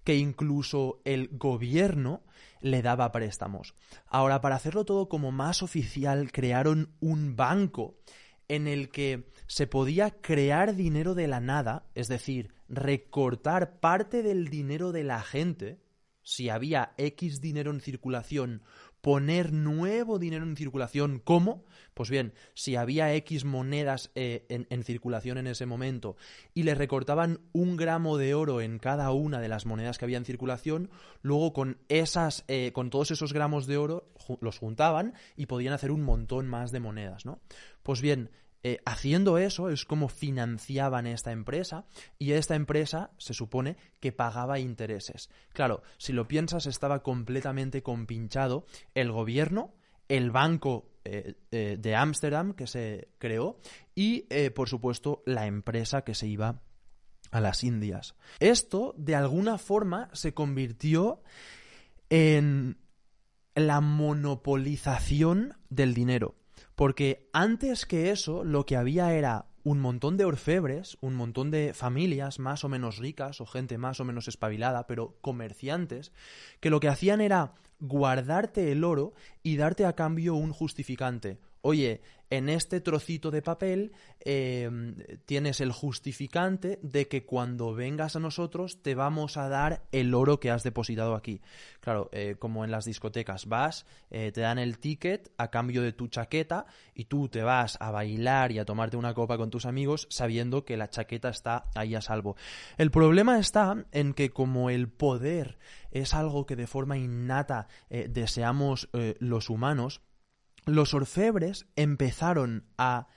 que 0.04 0.16
incluso 0.16 1.02
el 1.04 1.30
gobierno 1.32 2.22
le 2.62 2.84
daba 2.84 3.12
préstamos. 3.12 3.74
Ahora, 4.06 4.40
para 4.40 4.56
hacerlo 4.56 4.86
todo 4.86 5.10
como 5.10 5.32
más 5.32 5.64
oficial, 5.64 6.32
crearon 6.32 6.94
un 7.00 7.36
banco 7.36 7.98
en 8.50 8.68
el 8.68 8.90
que 8.90 9.30
se 9.48 9.66
podía 9.66 10.12
crear 10.12 10.76
dinero 10.76 11.16
de 11.16 11.28
la 11.28 11.40
nada, 11.40 11.86
es 11.96 12.08
decir, 12.08 12.52
recortar 12.68 13.80
parte 13.80 14.22
del 14.22 14.50
dinero 14.50 14.92
de 14.92 15.04
la 15.04 15.22
gente, 15.22 15.80
si 16.22 16.50
había 16.50 16.94
X 16.98 17.42
dinero 17.42 17.72
en 17.72 17.82
circulación 17.82 18.62
poner 19.02 19.54
nuevo 19.54 20.20
dinero 20.20 20.46
en 20.46 20.56
circulación. 20.56 21.20
¿Cómo? 21.24 21.66
Pues 21.94 22.10
bien, 22.10 22.34
si 22.54 22.76
había 22.76 23.14
X 23.16 23.46
monedas 23.46 24.12
eh, 24.16 24.46
en, 24.50 24.84
circulación 24.84 25.38
en 25.38 25.48
ese 25.48 25.66
momento 25.66 26.16
y 26.54 26.64
le 26.64 26.76
recortaban 26.76 27.42
un 27.52 27.78
gramo 27.78 28.18
de 28.18 28.34
oro 28.34 28.62
en 28.62 28.80
cada 28.80 29.12
una 29.12 29.42
de 29.42 29.50
las 29.50 29.66
monedas 29.66 29.98
que 29.98 30.06
había 30.06 30.18
en 30.18 30.26
circulación, 30.26 30.90
luego 31.22 31.54
con 31.54 31.78
esas, 31.90 32.46
eh, 32.48 32.72
con 32.74 32.90
todos 32.90 33.12
esos 33.12 33.34
gramos 33.34 33.68
de 33.68 33.78
oro 33.78 34.08
los 34.42 34.60
juntaban 34.60 35.14
y 35.36 35.48
podían 35.48 35.74
hacer 35.74 35.92
un 35.92 36.04
montón 36.04 36.48
más 36.48 36.72
de 36.72 36.80
monedas, 36.80 37.26
¿no? 37.26 37.40
Pues 37.84 38.02
bien, 38.02 38.30
eh, 38.62 38.80
haciendo 38.86 39.38
eso 39.38 39.70
es 39.70 39.86
como 39.86 40.10
financiaban 40.10 41.08
esta 41.08 41.32
empresa 41.32 41.86
y 42.18 42.34
esta 42.34 42.56
empresa 42.56 43.12
se 43.18 43.34
supone 43.34 43.78
que 44.02 44.12
pagaba 44.12 44.60
intereses. 44.60 45.30
Claro, 45.54 45.82
si 45.98 46.12
lo 46.12 46.28
piensas 46.28 46.66
estaba 46.66 47.02
completamente 47.02 47.82
compinchado 47.84 48.66
el 48.96 49.14
gobierno, 49.14 49.74
el 50.10 50.32
banco 50.32 50.92
eh, 51.06 51.36
eh, 51.52 51.78
de 51.80 51.96
Ámsterdam 51.96 52.54
que 52.54 52.68
se 52.68 53.08
creó 53.18 53.60
y 53.96 54.26
por 54.54 54.68
supuesto 54.68 55.24
la 55.26 55.46
empresa 55.46 56.04
que 56.04 56.16
se 56.16 56.28
iba 56.28 56.62
a 57.32 57.40
las 57.40 57.64
Indias. 57.64 58.16
Esto 58.40 58.94
de 58.98 59.16
alguna 59.16 59.58
forma 59.58 60.10
se 60.14 60.34
convirtió 60.34 61.22
en 62.10 62.78
la 63.56 63.82
monopolización 63.82 65.58
del 65.70 65.94
dinero. 65.94 66.39
Porque 66.80 67.28
antes 67.34 67.86
que 67.86 68.10
eso, 68.10 68.46
lo 68.46 68.66
que 68.66 68.78
había 68.78 69.14
era 69.14 69.48
un 69.66 69.82
montón 69.82 70.16
de 70.16 70.24
orfebres, 70.24 70.98
un 71.02 71.14
montón 71.14 71.52
de 71.52 71.74
familias 71.74 72.40
más 72.40 72.64
o 72.64 72.70
menos 72.70 73.00
ricas 73.00 73.42
o 73.42 73.46
gente 73.46 73.78
más 73.78 74.00
o 74.00 74.06
menos 74.06 74.30
espabilada, 74.30 74.88
pero 74.88 75.18
comerciantes, 75.20 76.14
que 76.62 76.70
lo 76.70 76.80
que 76.80 76.88
hacían 76.88 77.20
era 77.20 77.54
guardarte 77.82 78.72
el 78.72 78.86
oro 78.86 79.14
y 79.44 79.58
darte 79.58 79.86
a 79.86 79.92
cambio 79.92 80.36
un 80.36 80.54
justificante. 80.54 81.38
Oye, 81.62 82.02
en 82.30 82.48
este 82.48 82.80
trocito 82.80 83.32
de 83.32 83.42
papel 83.42 83.92
em, 84.20 84.96
tienes 85.26 85.62
el 85.62 85.72
justificante 85.72 86.80
de 86.84 87.08
que 87.08 87.26
cuando 87.26 87.74
vengas 87.74 88.16
a 88.16 88.20
nosotros 88.20 88.84
te 88.84 88.94
vamos 88.94 89.36
a 89.38 89.50
dar 89.50 89.84
el 89.92 90.14
oro 90.14 90.40
que 90.40 90.52
has 90.52 90.64
depositado 90.64 91.16
aquí. 91.16 91.42
Claro, 91.80 92.10
eh, 92.12 92.36
como 92.38 92.64
en 92.64 92.72
las 92.72 92.86
discotecas, 92.86 93.48
vas, 93.48 93.86
eh, 94.12 94.32
te 94.32 94.42
dan 94.42 94.60
el 94.60 94.78
ticket 94.78 95.32
a 95.38 95.50
cambio 95.50 95.82
de 95.82 95.92
tu 95.92 96.08
chaqueta 96.08 96.68
y 96.94 97.06
tú 97.06 97.30
te 97.30 97.42
vas 97.42 97.78
a 97.80 97.90
bailar 97.90 98.52
y 98.52 98.60
a 98.60 98.66
tomarte 98.66 98.98
una 98.98 99.14
copa 99.14 99.38
con 99.38 99.50
tus 99.50 99.66
amigos 99.66 100.08
sabiendo 100.12 100.66
que 100.66 100.78
la 100.78 100.90
chaqueta 100.90 101.30
está 101.30 101.66
ahí 101.74 101.96
a 101.96 102.02
salvo. 102.02 102.36
El 102.78 102.92
problema 102.92 103.40
está 103.40 103.86
en 103.92 104.14
que 104.14 104.30
como 104.30 104.70
el 104.70 104.88
poder 104.88 105.58
es 105.92 106.14
algo 106.14 106.46
que 106.46 106.56
de 106.56 106.68
forma 106.68 106.98
innata 106.98 107.68
eh, 107.90 108.08
deseamos 108.08 108.90
los 109.20 109.50
humanos, 109.50 110.02
los 110.70 110.94
orfebres 110.94 111.68
empezaron 111.76 112.66
a 112.78 113.08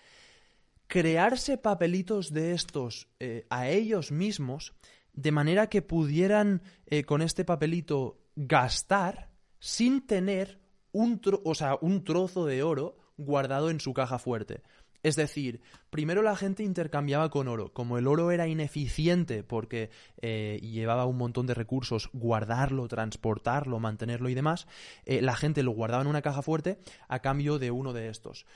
crearse 0.86 1.56
papelitos 1.56 2.32
de 2.32 2.52
estos 2.52 3.08
eh, 3.18 3.46
a 3.48 3.68
ellos 3.68 4.12
mismos 4.12 4.74
de 5.14 5.32
manera 5.32 5.68
que 5.68 5.82
pudieran 5.82 6.62
eh, 6.86 7.04
con 7.04 7.22
este 7.22 7.44
papelito 7.44 8.18
gastar 8.36 9.30
sin 9.58 10.06
tener 10.06 10.60
un, 10.92 11.20
o 11.44 11.54
sea, 11.54 11.78
un 11.80 12.04
trozo 12.04 12.46
de 12.46 12.62
oro 12.62 12.96
guardado 13.16 13.70
en 13.70 13.80
su 13.80 13.94
caja 13.94 14.18
fuerte. 14.18 14.62
Es 15.02 15.16
decir, 15.16 15.60
primero 15.90 16.22
la 16.22 16.36
gente 16.36 16.62
intercambiaba 16.62 17.28
con 17.30 17.48
oro. 17.48 17.72
Como 17.72 17.98
el 17.98 18.06
oro 18.06 18.30
era 18.30 18.46
ineficiente 18.46 19.42
porque 19.42 19.90
eh, 20.20 20.60
llevaba 20.62 21.06
un 21.06 21.18
montón 21.18 21.46
de 21.46 21.54
recursos, 21.54 22.08
guardarlo, 22.12 22.86
transportarlo, 22.88 23.80
mantenerlo 23.80 24.28
y 24.28 24.34
demás, 24.34 24.66
eh, 25.04 25.20
la 25.20 25.34
gente 25.34 25.62
lo 25.62 25.72
guardaba 25.72 26.02
en 26.02 26.08
una 26.08 26.22
caja 26.22 26.42
fuerte 26.42 26.78
a 27.08 27.20
cambio 27.20 27.58
de 27.58 27.70
uno 27.70 27.92
de 27.92 28.08
estos. 28.08 28.46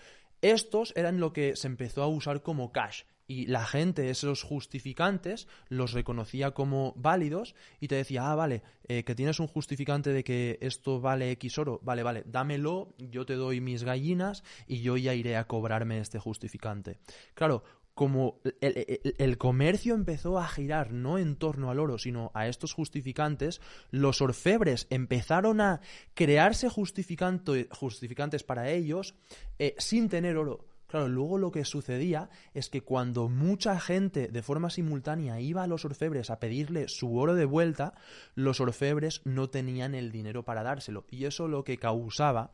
Estos 0.43 0.93
eran 0.97 1.19
lo 1.19 1.33
que 1.33 1.57
se 1.57 1.67
empezó 1.67 2.03
a 2.03 2.09
usar 2.09 2.43
como 2.43 2.71
cash 2.71 3.03
y 3.29 3.47
la 3.47 3.65
gente, 3.65 4.11
esos 4.11 4.43
justificantes, 4.43 5.49
los 5.69 5.93
reconocía 5.93 6.53
como 6.53 6.93
válidos 6.97 7.55
y 7.81 7.89
te 7.89 7.97
decía, 7.97 8.31
ah, 8.31 8.35
vale, 8.35 8.63
eh, 8.89 9.05
que 9.05 9.15
tienes 9.15 9.41
un 9.41 9.49
justificante 9.49 10.13
de 10.13 10.25
que 10.25 10.59
esto 10.61 11.01
vale 11.01 11.31
X 11.33 11.59
oro, 11.59 11.81
vale, 11.83 12.03
vale, 12.03 12.23
dámelo, 12.27 12.95
yo 12.99 13.27
te 13.27 13.35
doy 13.35 13.61
mis 13.61 13.85
gallinas 13.85 14.45
y 14.67 14.81
yo 14.81 14.97
ya 14.97 15.15
iré 15.15 15.37
a 15.37 15.47
cobrarme 15.47 15.99
este 15.99 16.19
justificante. 16.19 16.99
Claro, 17.35 17.65
como 17.97 18.41
el, 18.61 19.39
comercio 19.39 19.95
empezó 19.95 20.39
a 20.39 20.47
girar 20.47 20.93
no 20.93 21.17
en 21.17 21.35
torno 21.35 21.71
al 21.71 21.81
oro, 21.81 21.97
sino 21.97 22.31
a 22.35 22.47
estos 22.47 22.75
justificantes, 22.75 23.63
los 23.91 24.21
orfebres 24.21 24.87
empezaron 24.91 25.63
a 25.63 25.81
crearse 26.13 26.69
justificantes 26.69 28.43
para 28.45 28.71
ellos 28.71 29.15
eh, 29.59 29.75
sin 29.79 30.11
tener 30.11 30.37
oro. 30.37 30.76
Claro, 30.87 31.09
luego 31.09 31.39
lo 31.39 31.51
que 31.51 31.65
sucedía 31.65 32.31
es 32.55 32.69
que 32.69 32.83
cuando 32.83 33.29
mucha 33.29 33.81
gente 33.81 34.29
de 34.29 34.43
forma 34.43 34.71
simultánea 34.71 35.41
iba 35.41 35.63
a 35.63 35.67
los 35.67 35.85
orfebres 35.85 36.31
a 36.31 36.39
pedirle 36.39 36.89
su 36.89 37.17
oro 37.17 37.35
de 37.35 37.45
vuelta, 37.45 37.95
los 38.35 38.61
orfebres 38.61 39.21
no 39.25 39.49
tenían 39.51 39.95
el 39.95 40.13
dinero 40.13 40.45
para 40.45 40.63
dárselo. 40.63 41.05
Y 41.11 41.25
eso 41.25 41.49
lo 41.49 41.65
que 41.65 41.79
causaba, 41.79 42.53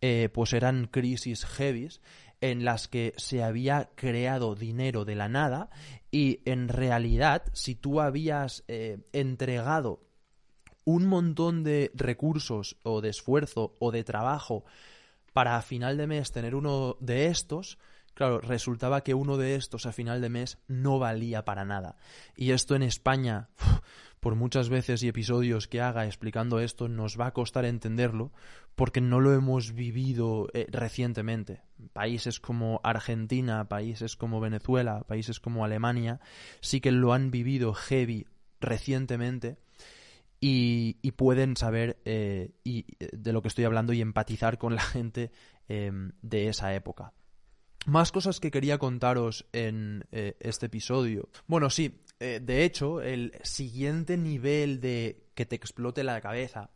eh, 0.00 0.28
pues 0.32 0.52
eran 0.52 0.86
crisis 0.86 1.44
heavies 1.44 2.00
en 2.40 2.64
las 2.64 2.88
que 2.88 3.14
se 3.16 3.42
había 3.42 3.90
creado 3.94 4.54
dinero 4.54 5.04
de 5.04 5.14
la 5.14 5.28
nada 5.28 5.70
y 6.10 6.40
en 6.44 6.68
realidad 6.68 7.44
si 7.52 7.76
tú 7.76 8.00
habías 8.00 8.64
eh, 8.66 8.98
entregado 9.12 10.00
un 10.84 11.06
montón 11.06 11.62
de 11.62 11.92
recursos 11.94 12.76
o 12.82 13.00
de 13.00 13.10
esfuerzo 13.10 13.74
o 13.78 13.92
de 13.92 14.02
trabajo 14.02 14.64
para 15.32 15.56
a 15.56 15.62
final 15.62 15.96
de 15.96 16.06
mes 16.06 16.32
tener 16.32 16.54
uno 16.54 16.96
de 17.00 17.26
estos, 17.26 17.78
claro, 18.14 18.40
resultaba 18.40 19.02
que 19.02 19.14
uno 19.14 19.36
de 19.36 19.54
estos 19.54 19.86
a 19.86 19.92
final 19.92 20.20
de 20.20 20.28
mes 20.28 20.58
no 20.68 20.98
valía 20.98 21.44
para 21.44 21.64
nada. 21.64 21.96
Y 22.36 22.50
esto 22.50 22.74
en 22.74 22.82
España, 22.82 23.48
por 24.20 24.34
muchas 24.34 24.68
veces 24.68 25.02
y 25.02 25.08
episodios 25.08 25.68
que 25.68 25.80
haga 25.80 26.06
explicando 26.06 26.60
esto, 26.60 26.88
nos 26.88 27.18
va 27.18 27.26
a 27.26 27.32
costar 27.32 27.64
entenderlo 27.64 28.32
porque 28.74 29.00
no 29.00 29.20
lo 29.20 29.34
hemos 29.34 29.72
vivido 29.72 30.48
eh, 30.54 30.66
recientemente. 30.70 31.62
Países 31.92 32.40
como 32.40 32.80
Argentina, 32.84 33.68
países 33.68 34.16
como 34.16 34.40
Venezuela, 34.40 35.04
países 35.06 35.40
como 35.40 35.64
Alemania, 35.64 36.20
sí 36.60 36.80
que 36.80 36.92
lo 36.92 37.12
han 37.12 37.30
vivido 37.30 37.74
heavy 37.74 38.26
recientemente 38.60 39.58
y, 40.44 41.12
pueden 41.12 41.56
saber 41.56 41.98
eh, 42.04 42.50
y, 42.64 42.84
de 42.98 43.32
lo 43.32 43.42
que 43.42 43.48
estoy 43.48 43.64
hablando 43.64 43.92
y 43.92 44.00
empatizar 44.00 44.58
con 44.58 44.74
la 44.74 44.82
gente 44.82 45.30
em, 45.68 46.12
de 46.20 46.48
esa 46.48 46.74
época. 46.74 47.12
Más 47.86 48.10
cosas 48.10 48.40
que 48.40 48.50
quería 48.50 48.78
contaros 48.78 49.46
en 49.52 50.04
eh, 50.10 50.36
este 50.40 50.66
episodio. 50.66 51.28
Bueno, 51.46 51.70
sí, 51.70 52.02
eh, 52.18 52.40
de 52.42 52.64
hecho, 52.64 53.00
el 53.00 53.32
siguiente 53.42 54.16
nivel 54.16 54.80
de 54.80 55.28
que 55.34 55.46
te 55.46 55.54
explote 55.54 56.02
la 56.02 56.20
cabeza 56.20 56.70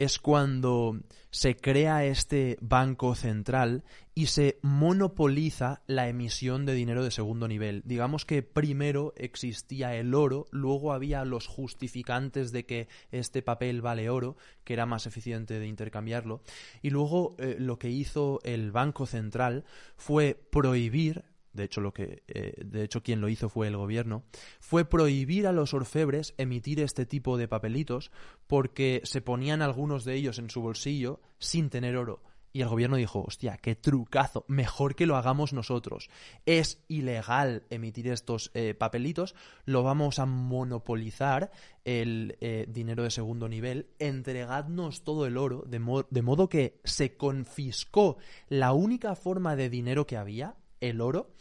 es 0.00 0.18
cuando 0.18 0.98
se 1.30 1.56
crea 1.56 2.06
este 2.06 2.56
banco 2.62 3.14
central 3.14 3.84
y 4.14 4.26
se 4.26 4.58
monopoliza 4.62 5.82
la 5.86 6.08
emisión 6.08 6.64
de 6.64 6.72
dinero 6.72 7.04
de 7.04 7.10
segundo 7.10 7.46
nivel. 7.46 7.82
Digamos 7.84 8.24
que 8.24 8.42
primero 8.42 9.12
existía 9.16 9.94
el 9.94 10.14
oro, 10.14 10.46
luego 10.52 10.94
había 10.94 11.26
los 11.26 11.46
justificantes 11.46 12.50
de 12.50 12.64
que 12.64 12.88
este 13.12 13.42
papel 13.42 13.82
vale 13.82 14.08
oro, 14.08 14.38
que 14.64 14.72
era 14.72 14.86
más 14.86 15.06
eficiente 15.06 15.60
de 15.60 15.66
intercambiarlo, 15.66 16.40
y 16.80 16.88
luego 16.88 17.36
eh, 17.38 17.56
lo 17.58 17.78
que 17.78 17.90
hizo 17.90 18.40
el 18.42 18.72
Banco 18.72 19.04
Central 19.04 19.64
fue 19.98 20.34
prohibir 20.50 21.24
de 21.52 21.64
hecho 21.64 21.80
lo 21.80 21.92
que 21.92 22.22
eh, 22.28 22.54
de 22.64 22.84
hecho 22.84 23.02
quien 23.02 23.20
lo 23.20 23.28
hizo 23.28 23.48
fue 23.48 23.68
el 23.68 23.76
gobierno 23.76 24.24
fue 24.60 24.84
prohibir 24.84 25.46
a 25.46 25.52
los 25.52 25.74
orfebres 25.74 26.34
emitir 26.38 26.80
este 26.80 27.06
tipo 27.06 27.36
de 27.36 27.48
papelitos 27.48 28.10
porque 28.46 29.00
se 29.04 29.20
ponían 29.20 29.62
algunos 29.62 30.04
de 30.04 30.14
ellos 30.14 30.38
en 30.38 30.50
su 30.50 30.60
bolsillo 30.60 31.20
sin 31.38 31.70
tener 31.70 31.96
oro. 31.96 32.22
Y 32.52 32.62
el 32.62 32.68
gobierno 32.68 32.96
dijo, 32.96 33.22
hostia, 33.24 33.58
qué 33.58 33.76
trucazo, 33.76 34.44
mejor 34.48 34.96
que 34.96 35.06
lo 35.06 35.16
hagamos 35.16 35.52
nosotros. 35.52 36.10
Es 36.46 36.82
ilegal 36.88 37.62
emitir 37.70 38.08
estos 38.08 38.50
eh, 38.54 38.74
papelitos, 38.74 39.36
lo 39.66 39.84
vamos 39.84 40.18
a 40.18 40.26
monopolizar 40.26 41.52
el 41.84 42.36
eh, 42.40 42.66
dinero 42.68 43.04
de 43.04 43.12
segundo 43.12 43.48
nivel, 43.48 43.90
entregadnos 44.00 45.04
todo 45.04 45.26
el 45.26 45.36
oro, 45.36 45.62
de, 45.66 46.04
de 46.10 46.22
modo 46.22 46.48
que 46.48 46.80
se 46.82 47.16
confiscó 47.16 48.16
la 48.48 48.72
única 48.72 49.14
forma 49.14 49.54
de 49.54 49.70
dinero 49.70 50.08
que 50.08 50.16
había, 50.16 50.56
el 50.80 51.00
oro, 51.00 51.34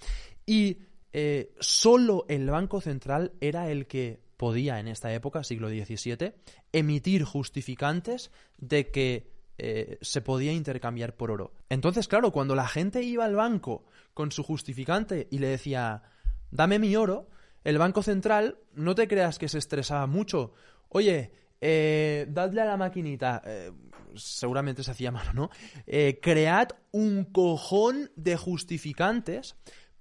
y 0.46 0.80
eh, 1.14 1.54
solo 1.60 2.26
el 2.30 2.50
Banco 2.50 2.82
Central 2.82 3.34
era 3.42 3.70
el 3.70 3.88
que 3.88 4.20
podía 4.38 4.80
en 4.80 4.88
esta 4.88 5.14
época, 5.14 5.44
siglo 5.44 5.70
XVII, 5.70 6.34
emitir 6.72 7.24
justificantes 7.24 8.32
de 8.58 8.90
que 8.90 9.32
eh, 9.58 9.98
se 10.02 10.22
podía 10.22 10.54
intercambiar 10.54 11.18
por 11.18 11.32
oro. 11.32 11.54
Entonces, 11.68 12.08
claro, 12.08 12.32
cuando 12.32 12.56
la 12.56 12.68
gente 12.68 13.04
iba 13.04 13.26
al 13.26 13.36
banco 13.36 13.84
con 14.14 14.32
su 14.32 14.44
justificante 14.44 15.28
y 15.30 15.40
le 15.40 15.48
decía, 15.48 16.04
dame 16.52 16.80
mi 16.80 16.96
oro, 16.96 17.30
el 17.66 17.78
Banco 17.78 18.02
Central, 18.02 18.58
no 18.74 18.96
te 18.96 19.10
creas 19.10 19.38
que 19.38 19.50
se 19.50 19.58
estresaba 19.58 20.08
mucho. 20.08 20.54
Oye, 20.88 21.32
eh, 21.60 22.26
dadle 22.30 22.62
a 22.62 22.66
la 22.66 22.78
maquinita, 22.78 23.42
eh, 23.46 23.72
seguramente 24.16 24.84
se 24.84 24.92
hacía 24.92 25.12
mano, 25.12 25.34
¿no? 25.34 25.50
Eh, 25.88 26.20
cread 26.22 26.70
un 26.92 27.26
cojón 27.26 28.12
de 28.16 28.38
justificantes 28.38 29.56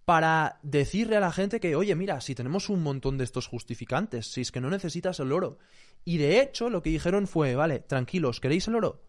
para 0.04 0.58
decirle 0.62 1.16
a 1.16 1.20
la 1.20 1.32
gente 1.32 1.60
que, 1.60 1.76
oye, 1.76 1.94
mira, 1.94 2.20
si 2.22 2.34
tenemos 2.34 2.70
un 2.70 2.82
montón 2.82 3.18
de 3.18 3.24
estos 3.24 3.46
justificantes, 3.46 4.32
si 4.32 4.40
es 4.40 4.50
que 4.50 4.60
no 4.60 4.70
necesitas 4.70 5.20
el 5.20 5.32
oro. 5.32 5.58
Y 6.04 6.16
de 6.16 6.40
hecho, 6.40 6.70
lo 6.70 6.82
que 6.82 6.88
dijeron 6.88 7.26
fue, 7.26 7.54
vale, 7.54 7.80
tranquilos, 7.80 8.40
¿queréis 8.40 8.66
el 8.68 8.76
oro? 8.76 9.02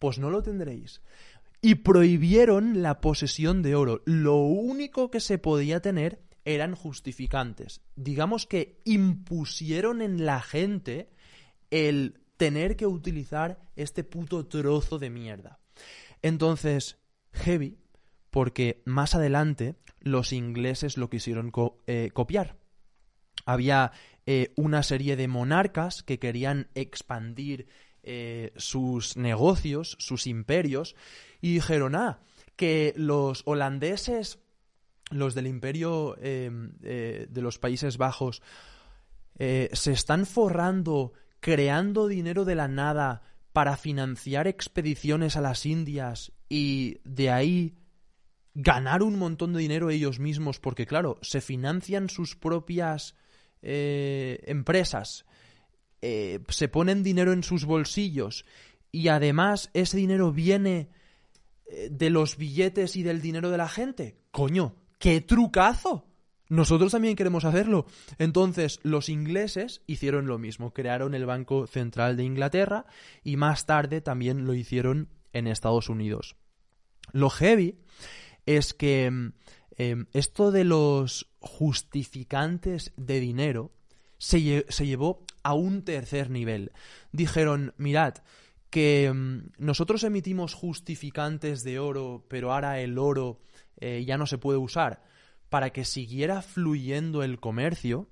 Pues 0.00 0.18
no 0.18 0.28
lo 0.28 0.42
tendréis. 0.42 1.02
Y 1.62 1.76
prohibieron 1.76 2.82
la 2.82 3.00
posesión 3.00 3.62
de 3.62 3.76
oro. 3.76 4.02
Lo 4.06 4.38
único 4.38 5.10
que 5.10 5.20
se 5.20 5.38
podía 5.38 5.80
tener 5.80 6.20
eran 6.44 6.74
justificantes. 6.74 7.82
Digamos 7.96 8.46
que 8.46 8.80
impusieron 8.84 10.02
en 10.02 10.24
la 10.26 10.40
gente 10.40 11.10
el 11.70 12.19
tener 12.40 12.74
que 12.74 12.86
utilizar 12.86 13.58
este 13.76 14.02
puto 14.02 14.46
trozo 14.46 14.98
de 14.98 15.10
mierda. 15.10 15.60
Entonces, 16.22 16.96
heavy, 17.34 17.76
porque 18.30 18.80
más 18.86 19.14
adelante 19.14 19.74
los 20.00 20.32
ingleses 20.32 20.96
lo 20.96 21.10
quisieron 21.10 21.52
eh, 21.86 22.08
copiar. 22.14 22.56
Había 23.44 23.92
eh, 24.24 24.54
una 24.56 24.82
serie 24.82 25.16
de 25.16 25.28
monarcas 25.28 26.02
que 26.02 26.18
querían 26.18 26.70
expandir 26.74 27.66
eh, 28.02 28.54
sus 28.56 29.18
negocios, 29.18 29.98
sus 29.98 30.26
imperios, 30.26 30.96
y 31.42 31.52
dijeron, 31.52 31.94
ah, 31.94 32.20
que 32.56 32.94
los 32.96 33.42
holandeses, 33.44 34.38
los 35.10 35.34
del 35.34 35.46
imperio 35.46 36.16
de 36.18 37.28
los 37.34 37.58
Países 37.58 37.98
Bajos, 37.98 38.40
se 39.36 39.92
están 39.92 40.24
forrando 40.24 41.12
creando 41.40 42.06
dinero 42.06 42.44
de 42.44 42.54
la 42.54 42.68
nada 42.68 43.22
para 43.52 43.76
financiar 43.76 44.46
expediciones 44.46 45.36
a 45.36 45.40
las 45.40 45.66
Indias 45.66 46.32
y 46.48 46.98
de 47.04 47.30
ahí 47.30 47.74
ganar 48.54 49.02
un 49.02 49.18
montón 49.18 49.52
de 49.52 49.60
dinero 49.60 49.90
ellos 49.90 50.18
mismos, 50.18 50.60
porque 50.60 50.86
claro, 50.86 51.18
se 51.22 51.40
financian 51.40 52.08
sus 52.08 52.36
propias 52.36 53.14
eh, 53.62 54.40
empresas, 54.46 55.24
eh, 56.02 56.40
se 56.48 56.68
ponen 56.68 57.02
dinero 57.02 57.32
en 57.32 57.42
sus 57.42 57.64
bolsillos 57.64 58.44
y 58.92 59.08
además 59.08 59.70
ese 59.74 59.96
dinero 59.96 60.32
viene 60.32 60.90
eh, 61.66 61.88
de 61.90 62.10
los 62.10 62.36
billetes 62.36 62.96
y 62.96 63.02
del 63.02 63.20
dinero 63.20 63.50
de 63.50 63.58
la 63.58 63.68
gente. 63.68 64.18
Coño, 64.30 64.76
qué 64.98 65.20
trucazo. 65.20 66.06
Nosotros 66.50 66.90
también 66.90 67.14
queremos 67.14 67.44
hacerlo. 67.44 67.86
Entonces, 68.18 68.80
los 68.82 69.08
ingleses 69.08 69.82
hicieron 69.86 70.26
lo 70.26 70.36
mismo, 70.36 70.72
crearon 70.74 71.14
el 71.14 71.24
Banco 71.24 71.68
Central 71.68 72.16
de 72.16 72.24
Inglaterra 72.24 72.86
y 73.22 73.36
más 73.36 73.66
tarde 73.66 74.00
también 74.00 74.44
lo 74.44 74.52
hicieron 74.52 75.08
en 75.32 75.46
Estados 75.46 75.88
Unidos. 75.88 76.34
Lo 77.12 77.30
heavy 77.30 77.78
es 78.46 78.74
que 78.74 79.04
em, 79.76 80.06
esto 80.12 80.50
de 80.50 80.64
los 80.64 81.30
justificantes 81.38 82.92
de 82.96 83.20
dinero 83.20 83.70
se, 84.18 84.66
se, 84.68 84.86
llevó 84.86 85.24
a 85.44 85.54
un 85.54 85.84
tercer 85.84 86.30
nivel. 86.30 86.72
Dijeron, 87.12 87.74
mirad, 87.78 88.14
que 88.70 89.04
em, 89.04 89.50
nosotros 89.56 90.02
emitimos 90.02 90.54
justificantes 90.54 91.62
de 91.62 91.78
oro, 91.78 92.24
pero 92.28 92.52
ahora 92.52 92.80
el 92.80 92.98
oro 92.98 93.40
eh, 93.76 94.04
ya 94.04 94.18
no 94.18 94.26
se 94.26 94.38
puede 94.38 94.58
usar 94.58 95.08
para 95.50 95.70
que 95.70 95.84
siguiera 95.84 96.40
fluyendo 96.40 97.22
el 97.22 97.38
comercio, 97.40 98.08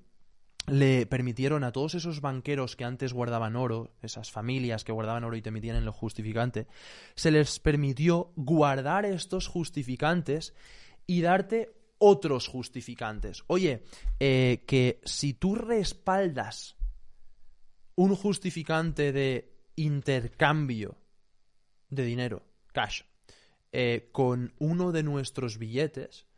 le 0.67 1.05
permitieron 1.05 1.63
a 1.63 1.71
todos 1.71 1.95
esos 1.95 2.21
banqueros 2.21 2.75
que 2.75 2.85
antes 2.85 3.13
guardaban 3.13 3.55
oro, 3.55 3.95
esas 4.01 4.29
familias 4.29 4.83
que 4.83 4.91
guardaban 4.91 5.23
oro 5.23 5.35
y 5.35 5.41
te 5.41 5.49
emitían 5.49 5.77
en 5.77 5.85
lo 5.85 5.93
justificante, 5.93 6.67
se 7.15 7.31
les 7.31 7.59
permitió 7.59 8.31
guardar 8.35 9.05
estos 9.05 9.47
justificantes 9.47 10.53
y 11.07 11.21
darte 11.21 11.73
otros 11.97 12.47
justificantes. 12.47 13.43
Oye, 13.47 13.83
eh, 14.19 14.63
que 14.67 15.01
si 15.03 15.33
tú 15.33 15.55
respaldas 15.55 16.75
un 17.95 18.15
justificante 18.15 19.11
de 19.11 19.53
intercambio 19.75 20.97
de 21.89 22.03
dinero, 22.03 22.43
cash, 22.73 23.01
eh, 23.71 24.09
con 24.11 24.53
uno 24.59 24.91
de 24.91 25.03
nuestros 25.03 25.57
billetes, 25.57 26.28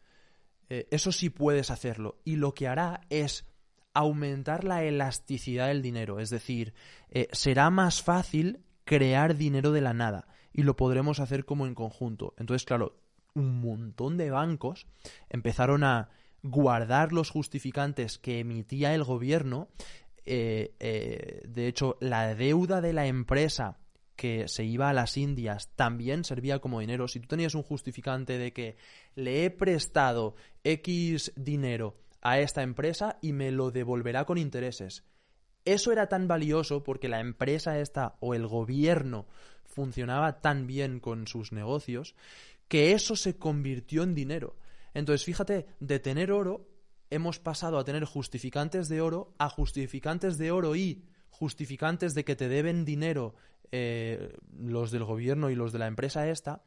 eh, 0.74 0.88
eso 0.90 1.12
sí 1.12 1.30
puedes 1.30 1.70
hacerlo. 1.70 2.22
Y 2.24 2.38
lo 2.38 2.54
que 2.54 2.70
hará 2.70 3.02
es 3.10 3.46
aumentar 3.94 4.64
la 4.64 4.86
elasticidad 4.86 5.68
del 5.68 5.82
dinero. 5.82 6.22
Es 6.22 6.30
decir, 6.30 6.74
eh, 7.10 7.28
será 7.34 7.70
más 7.70 8.02
fácil 8.02 8.64
crear 8.86 9.36
dinero 9.36 9.74
de 9.74 9.82
la 9.82 9.94
nada. 9.94 10.30
Y 10.54 10.64
lo 10.64 10.78
podremos 10.78 11.20
hacer 11.20 11.44
como 11.44 11.68
en 11.68 11.76
conjunto. 11.76 12.34
Entonces, 12.38 12.64
claro, 12.64 12.96
un 13.34 13.60
montón 13.60 14.16
de 14.16 14.30
bancos 14.30 14.88
empezaron 15.28 15.84
a 15.84 16.08
guardar 16.42 17.12
los 17.12 17.32
justificantes 17.32 18.18
que 18.18 18.40
emitía 18.40 18.96
el 18.96 19.04
gobierno. 19.04 19.68
Eh, 20.26 21.44
de 21.50 21.68
hecho, 21.68 21.98
la 22.00 22.34
deuda 22.34 22.80
de 22.80 22.94
la 22.94 23.08
empresa 23.08 23.81
que 24.22 24.48
se 24.48 24.64
iba 24.64 24.88
a 24.88 24.94
las 24.94 25.18
Indias 25.18 25.72
también 25.76 26.24
servía 26.24 26.60
como 26.60 26.80
dinero. 26.80 27.08
Si 27.08 27.20
tú 27.20 27.28
tenías 27.28 27.56
un 27.56 27.64
justificante 27.64 28.38
de 28.38 28.54
que 28.54 28.78
le 29.16 29.46
he 29.46 29.50
prestado 29.50 30.36
X 30.64 31.34
dinero 31.36 31.96
a 32.22 32.38
esta 32.38 32.62
empresa 32.62 33.18
y 33.24 33.34
me 33.34 33.50
lo 33.50 33.72
devolverá 33.72 34.26
con 34.26 34.38
intereses. 34.38 35.04
Eso 35.66 35.92
era 35.92 36.06
tan 36.06 36.28
valioso 36.28 36.84
porque 36.84 37.10
la 37.10 37.20
empresa 37.20 37.80
esta 37.80 38.16
o 38.20 38.36
el 38.36 38.46
gobierno 38.46 39.26
funcionaba 39.66 40.40
tan 40.40 40.68
bien 40.68 41.00
con 41.00 41.26
sus 41.26 41.52
negocios 41.52 42.14
que 42.68 42.92
eso 42.92 43.16
se 43.16 43.40
convirtió 43.40 44.04
en 44.04 44.14
dinero. 44.14 44.56
Entonces, 44.94 45.26
fíjate, 45.26 45.66
de 45.80 46.00
tener 46.00 46.32
oro 46.32 46.70
hemos 47.10 47.40
pasado 47.40 47.80
a 47.80 47.84
tener 47.86 48.06
justificantes 48.06 48.88
de 48.88 49.02
oro 49.02 49.34
a 49.40 49.50
justificantes 49.50 50.38
de 50.38 50.52
oro 50.52 50.76
y 50.76 51.08
justificantes 51.42 52.14
de 52.14 52.24
que 52.24 52.36
te 52.36 52.48
deben 52.48 52.86
dinero 52.86 53.34
eh, 53.72 54.38
los 54.60 54.92
del 54.92 55.06
gobierno 55.06 55.50
y 55.50 55.56
los 55.56 55.72
de 55.72 55.80
la 55.80 55.88
empresa 55.88 56.30
esta. 56.30 56.62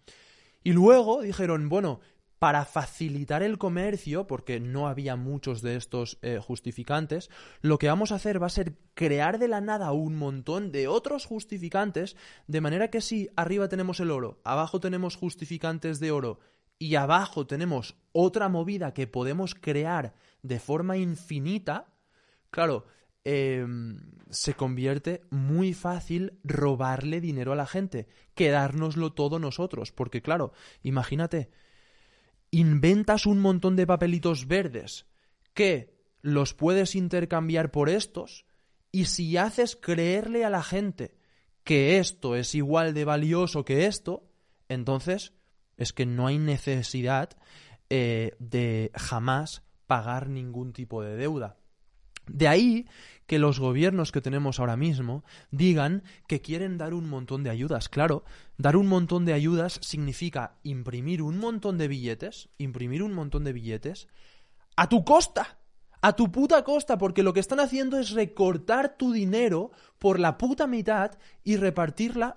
Y 0.65 0.73
luego 0.73 1.23
dijeron, 1.23 1.69
bueno, 1.69 2.01
para 2.41 2.65
facilitar 2.65 3.45
el 3.45 3.57
comercio, 3.57 4.27
porque 4.27 4.59
no 4.59 4.89
había 4.89 5.15
muchos 5.15 5.63
de 5.63 5.77
estos 5.77 6.19
eh, 6.23 6.41
justificantes, 6.43 7.31
lo 7.61 7.79
que 7.79 7.87
vamos 7.87 8.11
a 8.11 8.17
hacer 8.17 8.43
va 8.43 8.49
a 8.49 8.59
ser 8.59 8.75
crear 8.95 9.39
de 9.39 9.47
la 9.47 9.61
nada 9.61 9.93
un 9.93 10.17
montón 10.17 10.73
de 10.73 10.89
otros 10.89 11.25
justificantes, 11.25 12.17
de 12.49 12.61
manera 12.61 12.91
que 12.91 13.01
si 13.01 13.31
arriba 13.37 13.69
tenemos 13.69 14.01
el 14.01 14.11
oro, 14.11 14.41
abajo 14.43 14.81
tenemos 14.81 15.15
justificantes 15.15 16.01
de 16.01 16.11
oro 16.11 16.41
y 16.81 16.97
abajo 16.97 17.47
tenemos 17.47 17.95
otra 18.11 18.49
movida 18.49 18.93
que 18.93 19.07
podemos 19.07 19.55
crear 19.55 20.15
de 20.43 20.59
forma 20.59 20.97
infinita, 20.97 21.95
claro, 22.51 22.87
em, 23.25 23.99
se 24.31 24.55
convierte 24.55 25.23
muy 25.31 25.73
fácil 25.73 26.39
robarle 26.45 27.21
dinero 27.21 27.53
a 27.53 27.57
la 27.57 27.67
gente, 27.67 28.09
quedárnoslo 28.35 29.13
todo 29.13 29.39
nosotros, 29.39 29.93
porque 29.93 30.23
claro, 30.23 30.53
imagínate, 30.83 31.51
inventas 32.51 33.27
un 33.27 33.41
montón 33.41 33.77
de 33.77 33.87
papelitos 33.87 34.47
verdes 34.47 35.07
que 35.55 35.95
los 36.23 36.55
puedes 36.55 36.95
intercambiar 36.95 37.71
por 37.71 37.89
estos 37.89 38.47
y 38.91 39.07
si 39.07 39.37
haces 39.37 39.77
creerle 39.77 40.45
a 40.45 40.51
la 40.51 40.63
gente 40.63 41.17
que 41.65 41.99
esto 41.99 42.37
es 42.37 42.55
igual 42.55 42.95
de 42.95 43.05
valioso 43.05 43.65
que 43.65 43.87
esto, 43.87 44.31
entonces 44.69 45.33
es 45.77 45.93
que 45.93 46.07
no 46.07 46.27
hay 46.27 46.39
necesidad 46.39 47.31
eh, 47.91 48.37
de 48.39 48.91
jamás 48.95 49.63
pagar 49.87 50.29
ningún 50.29 50.73
tipo 50.73 51.03
de 51.03 51.17
deuda. 51.17 51.59
De 52.27 52.49
ahí 52.49 52.87
que 53.27 53.39
los 53.39 53.59
gobiernos 53.59 54.13
que 54.13 54.21
tenemos 54.21 54.61
ahora 54.61 54.77
mismo 54.77 55.25
digan 55.51 56.03
que 56.27 56.41
quieren 56.41 56.79
dar 56.79 56.95
un 56.95 57.09
montón 57.09 57.43
de 57.43 57.51
ayudas. 57.51 57.89
Claro, 57.89 58.25
dar 58.59 58.77
un 58.77 58.87
montón 58.87 59.25
de 59.25 59.33
ayudas 59.33 59.79
significa 59.83 60.57
imprimir 60.63 61.23
un 61.23 61.39
montón 61.39 61.79
de 61.79 61.89
billetes, 61.89 62.49
imprimir 62.59 63.03
un 63.03 63.15
montón 63.15 63.45
de 63.45 63.53
billetes 63.53 64.09
a 64.77 64.89
tu 64.89 65.05
costa. 65.05 65.59
A 66.03 66.15
tu 66.15 66.31
puta 66.31 66.63
costa, 66.65 66.99
porque 66.99 67.23
lo 67.23 67.33
que 67.33 67.41
están 67.41 67.61
haciendo 67.61 67.99
es 67.99 68.11
recortar 68.11 68.99
tu 68.99 69.11
dinero 69.11 69.71
por 69.99 70.21
la 70.21 70.37
puta 70.37 70.67
mitad 70.67 71.13
y 71.43 71.57
repartirla, 71.57 72.37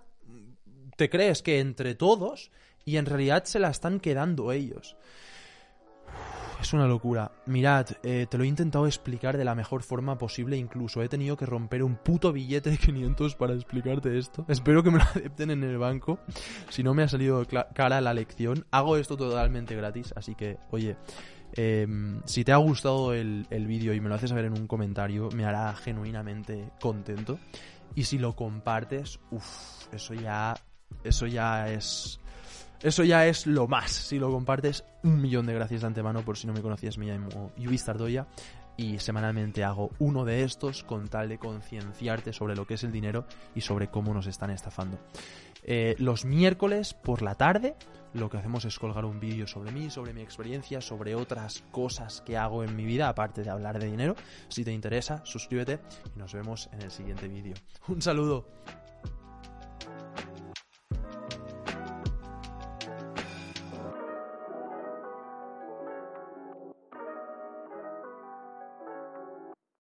te 0.96 1.10
crees 1.10 1.42
que 1.42 1.60
entre 1.60 1.94
todos, 1.94 2.50
y 2.86 2.96
en 2.96 3.06
realidad 3.06 3.44
se 3.44 3.60
la 3.60 3.70
están 3.70 4.00
quedando 4.00 4.54
ellos 4.54 4.96
es 6.62 6.74
una 6.74 6.88
locura. 6.88 7.32
Mirad, 7.46 7.88
eh, 8.04 8.28
te 8.30 8.38
lo 8.38 8.44
he 8.44 8.48
intentado 8.48 8.86
explicar 8.88 9.38
de 9.38 9.46
la 9.46 9.56
mejor 9.56 9.84
forma 9.84 10.18
posible, 10.18 10.58
incluso 10.58 11.02
he 11.02 11.10
tenido 11.10 11.38
que 11.38 11.46
romper 11.46 11.84
un 11.84 11.96
puto 11.96 12.34
billete 12.34 12.72
de 12.72 12.78
500 12.78 13.36
para 13.36 13.54
explicarte 13.54 14.18
esto. 14.18 14.46
Espero 14.48 14.84
que 14.84 14.92
me 14.92 14.98
lo 14.98 15.04
acepten 15.04 15.52
en 15.52 15.64
el 15.64 15.78
banco, 15.78 16.20
si 16.70 16.84
no 16.84 16.94
me 16.94 17.04
ha 17.04 17.08
salido 17.08 17.46
cara 17.74 18.02
la 18.02 18.14
lección. 18.14 18.66
Hago 18.72 18.98
esto 18.98 19.18
totalmente 19.18 19.76
gratis, 19.76 20.14
así 20.16 20.36
que, 20.36 20.58
oye, 20.72 20.98
em, 21.54 22.22
si 22.26 22.44
te 22.44 22.52
ha 22.52 22.58
gustado 22.58 23.14
el, 23.14 23.46
el 23.50 23.68
vídeo 23.68 23.94
y 23.94 24.02
me 24.02 24.10
lo 24.10 24.16
haces 24.16 24.30
saber 24.30 24.46
en 24.46 24.54
un 24.54 24.68
comentario, 24.68 25.30
me 25.36 25.46
hará 25.46 25.76
genuinamente 25.76 26.72
contento. 26.80 27.40
Y 27.96 28.04
si 28.04 28.18
lo 28.18 28.36
compartes, 28.36 29.20
uff, 29.32 29.94
eso 29.94 30.14
ya, 30.14 30.56
eso 31.04 31.26
ya 31.28 31.72
es 31.72 32.20
eso 32.82 33.04
ya 33.04 33.26
es 33.26 33.48
lo 33.48 33.68
más. 33.68 33.92
Si 33.92 34.20
lo 34.20 34.32
compartes, 34.32 34.84
un 35.04 35.22
millón 35.22 35.46
de 35.46 35.54
gracias 35.54 35.82
de 35.82 35.88
antemano 35.88 36.24
por 36.24 36.38
si 36.38 36.48
no 36.48 36.54
me 36.54 36.62
conocías, 36.62 36.98
me 36.98 37.06
llamo 37.06 37.52
Yubis 37.58 37.86
Tardoya 37.86 38.28
y 38.78 39.00
semanalmente 39.00 39.64
hago 39.64 39.90
uno 40.00 40.24
de 40.24 40.44
estos 40.44 40.84
con 40.84 41.08
tal 41.08 41.30
de 41.30 41.40
concienciarte 41.40 42.32
sobre 42.32 42.56
lo 42.56 42.66
que 42.66 42.76
es 42.76 42.84
el 42.84 42.92
dinero 42.92 43.26
y 43.56 43.62
sobre 43.62 43.88
cómo 43.88 44.14
nos 44.14 44.28
están 44.28 44.52
estafando. 44.52 45.00
Eh, 45.64 45.96
los 45.98 46.24
miércoles 46.24 46.94
por 46.94 47.22
la 47.22 47.36
tarde 47.36 47.76
lo 48.14 48.30
que 48.30 48.38
hacemos 48.38 48.66
es 48.66 48.80
colgar 48.80 49.06
un 49.06 49.20
vídeo 49.20 49.48
sobre 49.48 49.72
mí, 49.72 49.90
sobre 49.90 50.14
mi 50.14 50.22
experiencia, 50.22 50.82
sobre 50.82 51.16
otras 51.16 51.64
cosas 51.72 52.22
que 52.22 52.38
hago 52.38 52.64
en 52.64 52.76
mi 52.76 52.86
vida, 52.86 53.10
aparte 53.10 53.44
de 53.44 53.50
hablar 53.50 53.80
de 53.80 53.88
dinero. 53.88 54.16
Si 54.48 54.64
te 54.64 54.72
interesa, 54.72 55.22
suscríbete 55.26 55.80
y 56.16 56.20
nos 56.20 56.34
vemos 56.34 56.70
en 56.72 56.82
el 56.82 56.92
siguiente 56.92 57.28
vídeo. 57.28 57.56
Un 57.88 58.02
saludo. 58.02 58.48